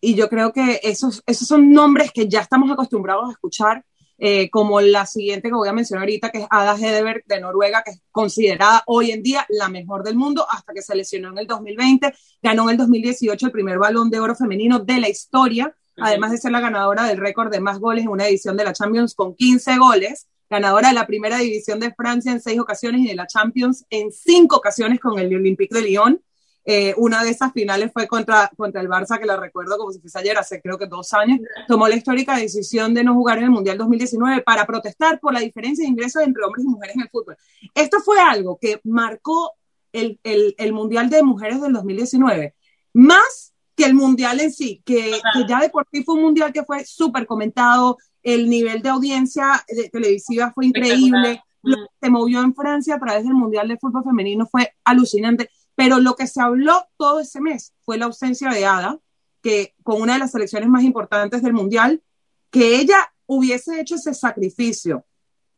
y, 0.00 0.14
yo 0.14 0.28
creo 0.28 0.52
que 0.52 0.80
esos, 0.82 1.22
esos 1.26 1.48
son 1.48 1.72
nombres 1.72 2.12
que 2.12 2.28
ya 2.28 2.40
estamos 2.40 2.70
acostumbrados 2.70 3.28
a 3.28 3.32
escuchar, 3.32 3.82
eh, 4.20 4.50
como 4.50 4.80
la 4.80 5.06
siguiente 5.06 5.48
que 5.48 5.54
voy 5.54 5.68
a 5.68 5.72
mencionar 5.72 6.02
ahorita, 6.02 6.30
que 6.30 6.38
es 6.38 6.46
Ada 6.50 6.76
Hedeberg 6.76 7.22
de 7.24 7.40
Noruega, 7.40 7.82
que 7.84 7.92
es 7.92 8.02
considerada 8.10 8.82
hoy 8.86 9.12
en 9.12 9.22
día 9.22 9.46
la 9.48 9.68
mejor 9.68 10.02
del 10.02 10.16
mundo 10.16 10.44
hasta 10.50 10.74
que 10.74 10.82
se 10.82 10.96
lesionó 10.96 11.30
en 11.30 11.38
el 11.38 11.46
2020, 11.46 12.12
ganó 12.42 12.64
en 12.64 12.70
el 12.70 12.76
2018 12.78 13.46
el 13.46 13.52
primer 13.52 13.78
balón 13.78 14.10
de 14.10 14.18
oro 14.18 14.34
femenino 14.34 14.80
de 14.80 14.98
la 14.98 15.08
historia 15.08 15.74
además 16.00 16.30
de 16.30 16.38
ser 16.38 16.52
la 16.52 16.60
ganadora 16.60 17.04
del 17.04 17.18
récord 17.18 17.50
de 17.50 17.60
más 17.60 17.78
goles 17.78 18.04
en 18.04 18.10
una 18.10 18.26
edición 18.26 18.56
de 18.56 18.64
la 18.64 18.72
Champions 18.72 19.14
con 19.14 19.34
15 19.34 19.78
goles, 19.78 20.26
ganadora 20.48 20.88
de 20.88 20.94
la 20.94 21.06
primera 21.06 21.38
división 21.38 21.80
de 21.80 21.92
Francia 21.92 22.32
en 22.32 22.40
seis 22.40 22.58
ocasiones 22.58 23.02
y 23.02 23.08
de 23.08 23.14
la 23.14 23.26
Champions 23.26 23.84
en 23.90 24.10
cinco 24.12 24.56
ocasiones 24.56 25.00
con 25.00 25.18
el 25.18 25.34
Olympique 25.34 25.74
de 25.74 25.82
Lyon. 25.82 26.22
Eh, 26.64 26.94
una 26.98 27.24
de 27.24 27.30
esas 27.30 27.52
finales 27.52 27.90
fue 27.94 28.06
contra, 28.06 28.50
contra 28.54 28.82
el 28.82 28.88
Barça, 28.88 29.18
que 29.18 29.24
la 29.24 29.38
recuerdo 29.38 29.78
como 29.78 29.90
si 29.90 30.00
fuese 30.00 30.18
ayer, 30.18 30.36
hace 30.36 30.60
creo 30.60 30.76
que 30.76 30.86
dos 30.86 31.14
años. 31.14 31.40
Tomó 31.66 31.88
la 31.88 31.96
histórica 31.96 32.36
decisión 32.36 32.92
de 32.92 33.04
no 33.04 33.14
jugar 33.14 33.38
en 33.38 33.44
el 33.44 33.50
Mundial 33.50 33.78
2019 33.78 34.42
para 34.42 34.66
protestar 34.66 35.18
por 35.18 35.32
la 35.32 35.40
diferencia 35.40 35.84
de 35.84 35.90
ingresos 35.90 36.22
entre 36.22 36.44
hombres 36.44 36.64
y 36.64 36.68
mujeres 36.68 36.96
en 36.96 37.02
el 37.02 37.08
fútbol. 37.08 37.36
Esto 37.74 38.00
fue 38.00 38.20
algo 38.20 38.58
que 38.60 38.80
marcó 38.84 39.52
el, 39.92 40.20
el, 40.22 40.54
el 40.58 40.72
Mundial 40.74 41.08
de 41.08 41.22
Mujeres 41.22 41.62
del 41.62 41.72
2019, 41.72 42.54
más 42.92 43.47
que 43.78 43.84
el 43.84 43.94
mundial 43.94 44.40
en 44.40 44.50
sí, 44.50 44.82
que, 44.84 45.20
ya 45.48 45.60
de 45.60 45.70
por 45.70 45.86
sí 45.92 46.02
fue 46.02 46.16
un 46.16 46.22
mundial 46.22 46.52
que 46.52 46.64
fue 46.64 46.84
súper 46.84 47.28
comentado, 47.28 47.96
el 48.24 48.50
nivel 48.50 48.82
de 48.82 48.88
audiencia 48.88 49.64
televisiva 49.92 50.50
fue 50.52 50.66
increíble, 50.66 51.44
lo 51.62 51.76
que 51.76 51.92
se 52.02 52.10
movió 52.10 52.42
en 52.42 52.56
Francia 52.56 52.96
a 52.96 52.98
través 52.98 53.22
del 53.22 53.34
mundial 53.34 53.68
de 53.68 53.78
fútbol 53.78 54.02
femenino 54.02 54.48
fue 54.50 54.74
alucinante, 54.84 55.48
pero 55.76 56.00
lo 56.00 56.16
que 56.16 56.26
se 56.26 56.42
habló 56.42 56.86
todo 56.96 57.20
ese 57.20 57.40
mes 57.40 57.72
fue 57.84 57.98
la 57.98 58.06
ausencia 58.06 58.50
de 58.50 58.66
Ada, 58.66 58.98
que 59.40 59.76
con 59.84 60.02
una 60.02 60.14
de 60.14 60.18
las 60.18 60.32
selecciones 60.32 60.68
más 60.68 60.82
importantes 60.82 61.40
del 61.40 61.52
mundial, 61.52 62.02
que 62.50 62.80
ella 62.80 63.12
hubiese 63.26 63.80
hecho 63.80 63.94
ese 63.94 64.12
sacrificio. 64.12 65.06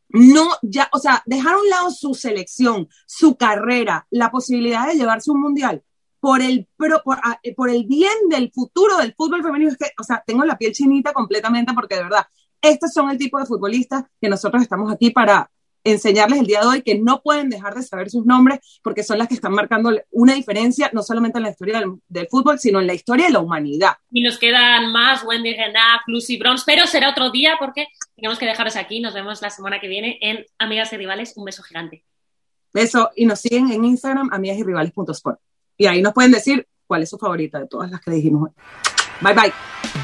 No, 0.09 0.47
ya, 0.61 0.89
o 0.93 0.99
sea, 0.99 1.23
dejar 1.25 1.55
a 1.55 1.59
un 1.59 1.69
lado 1.69 1.89
su 1.89 2.13
selección, 2.13 2.87
su 3.07 3.35
carrera, 3.35 4.05
la 4.11 4.29
posibilidad 4.29 4.87
de 4.87 4.95
llevarse 4.95 5.31
un 5.31 5.41
mundial 5.41 5.83
por 6.21 6.41
el, 6.41 6.67
ah, 7.23 7.39
eh, 7.43 7.53
por, 7.53 7.69
el 7.69 7.85
bien 7.85 8.29
del 8.29 8.51
futuro 8.53 8.97
del 8.97 9.13
fútbol 9.13 9.43
femenino. 9.43 9.71
Es 9.71 9.77
que, 9.77 9.91
o 9.99 10.03
sea, 10.03 10.23
tengo 10.25 10.45
la 10.45 10.57
piel 10.57 10.71
chinita 10.71 11.11
completamente 11.11 11.73
porque 11.73 11.95
de 11.95 12.03
verdad, 12.03 12.25
estos 12.61 12.93
son 12.93 13.09
el 13.09 13.17
tipo 13.17 13.39
de 13.39 13.45
futbolistas 13.45 14.03
que 14.21 14.29
nosotros 14.29 14.61
estamos 14.61 14.93
aquí 14.93 15.09
para 15.09 15.49
enseñarles 15.83 16.39
el 16.39 16.45
día 16.45 16.61
de 16.61 16.67
hoy, 16.67 16.81
que 16.83 16.99
no 16.99 17.23
pueden 17.23 17.49
dejar 17.49 17.73
de 17.73 17.81
saber 17.81 18.11
sus 18.11 18.23
nombres 18.23 18.59
porque 18.83 19.01
son 19.01 19.17
las 19.17 19.27
que 19.27 19.33
están 19.33 19.53
marcando 19.53 19.91
una 20.11 20.35
diferencia, 20.35 20.91
no 20.93 21.01
solamente 21.01 21.39
en 21.39 21.43
la 21.43 21.49
historia 21.49 21.83
del, 22.07 22.27
fútbol, 22.29 22.59
sino 22.59 22.79
en 22.79 22.85
la 22.85 22.93
historia 22.93 23.25
de 23.25 23.31
la 23.31 23.39
humanidad. 23.39 23.93
Y 24.11 24.21
nos 24.21 24.37
quedan 24.37 24.91
más, 24.91 25.23
Wendy 25.23 25.55
Renat, 25.55 26.01
Lucy 26.05 26.37
Bronze, 26.37 26.63
pero 26.67 26.85
será 26.85 27.09
otro 27.09 27.31
día 27.31 27.55
porque 27.59 27.87
tenemos 28.15 28.37
que 28.37 28.45
dejaros 28.45 28.75
aquí. 28.75 28.99
Nos 28.99 29.15
vemos 29.15 29.41
la 29.41 29.49
semana 29.49 29.79
que 29.79 29.87
viene 29.87 30.19
en 30.21 30.45
Amigas 30.59 30.93
y 30.93 30.97
Rivales. 30.97 31.33
Un 31.35 31.45
beso 31.45 31.63
gigante. 31.63 32.05
Beso, 32.71 33.09
y 33.15 33.25
nos 33.25 33.39
siguen 33.39 33.71
en 33.71 33.83
Instagram, 33.83 34.29
amigasyrivales.sport. 34.31 35.39
Y 35.81 35.87
ahí 35.87 35.99
nos 35.99 36.13
pueden 36.13 36.29
decir 36.29 36.67
cuál 36.85 37.01
es 37.01 37.09
su 37.09 37.17
favorita 37.17 37.57
de 37.59 37.65
todas 37.65 37.89
las 37.89 38.01
que 38.01 38.11
dijimos 38.11 38.49
hoy. 38.49 38.51
Bye 39.19 39.33
bye. 39.33 40.00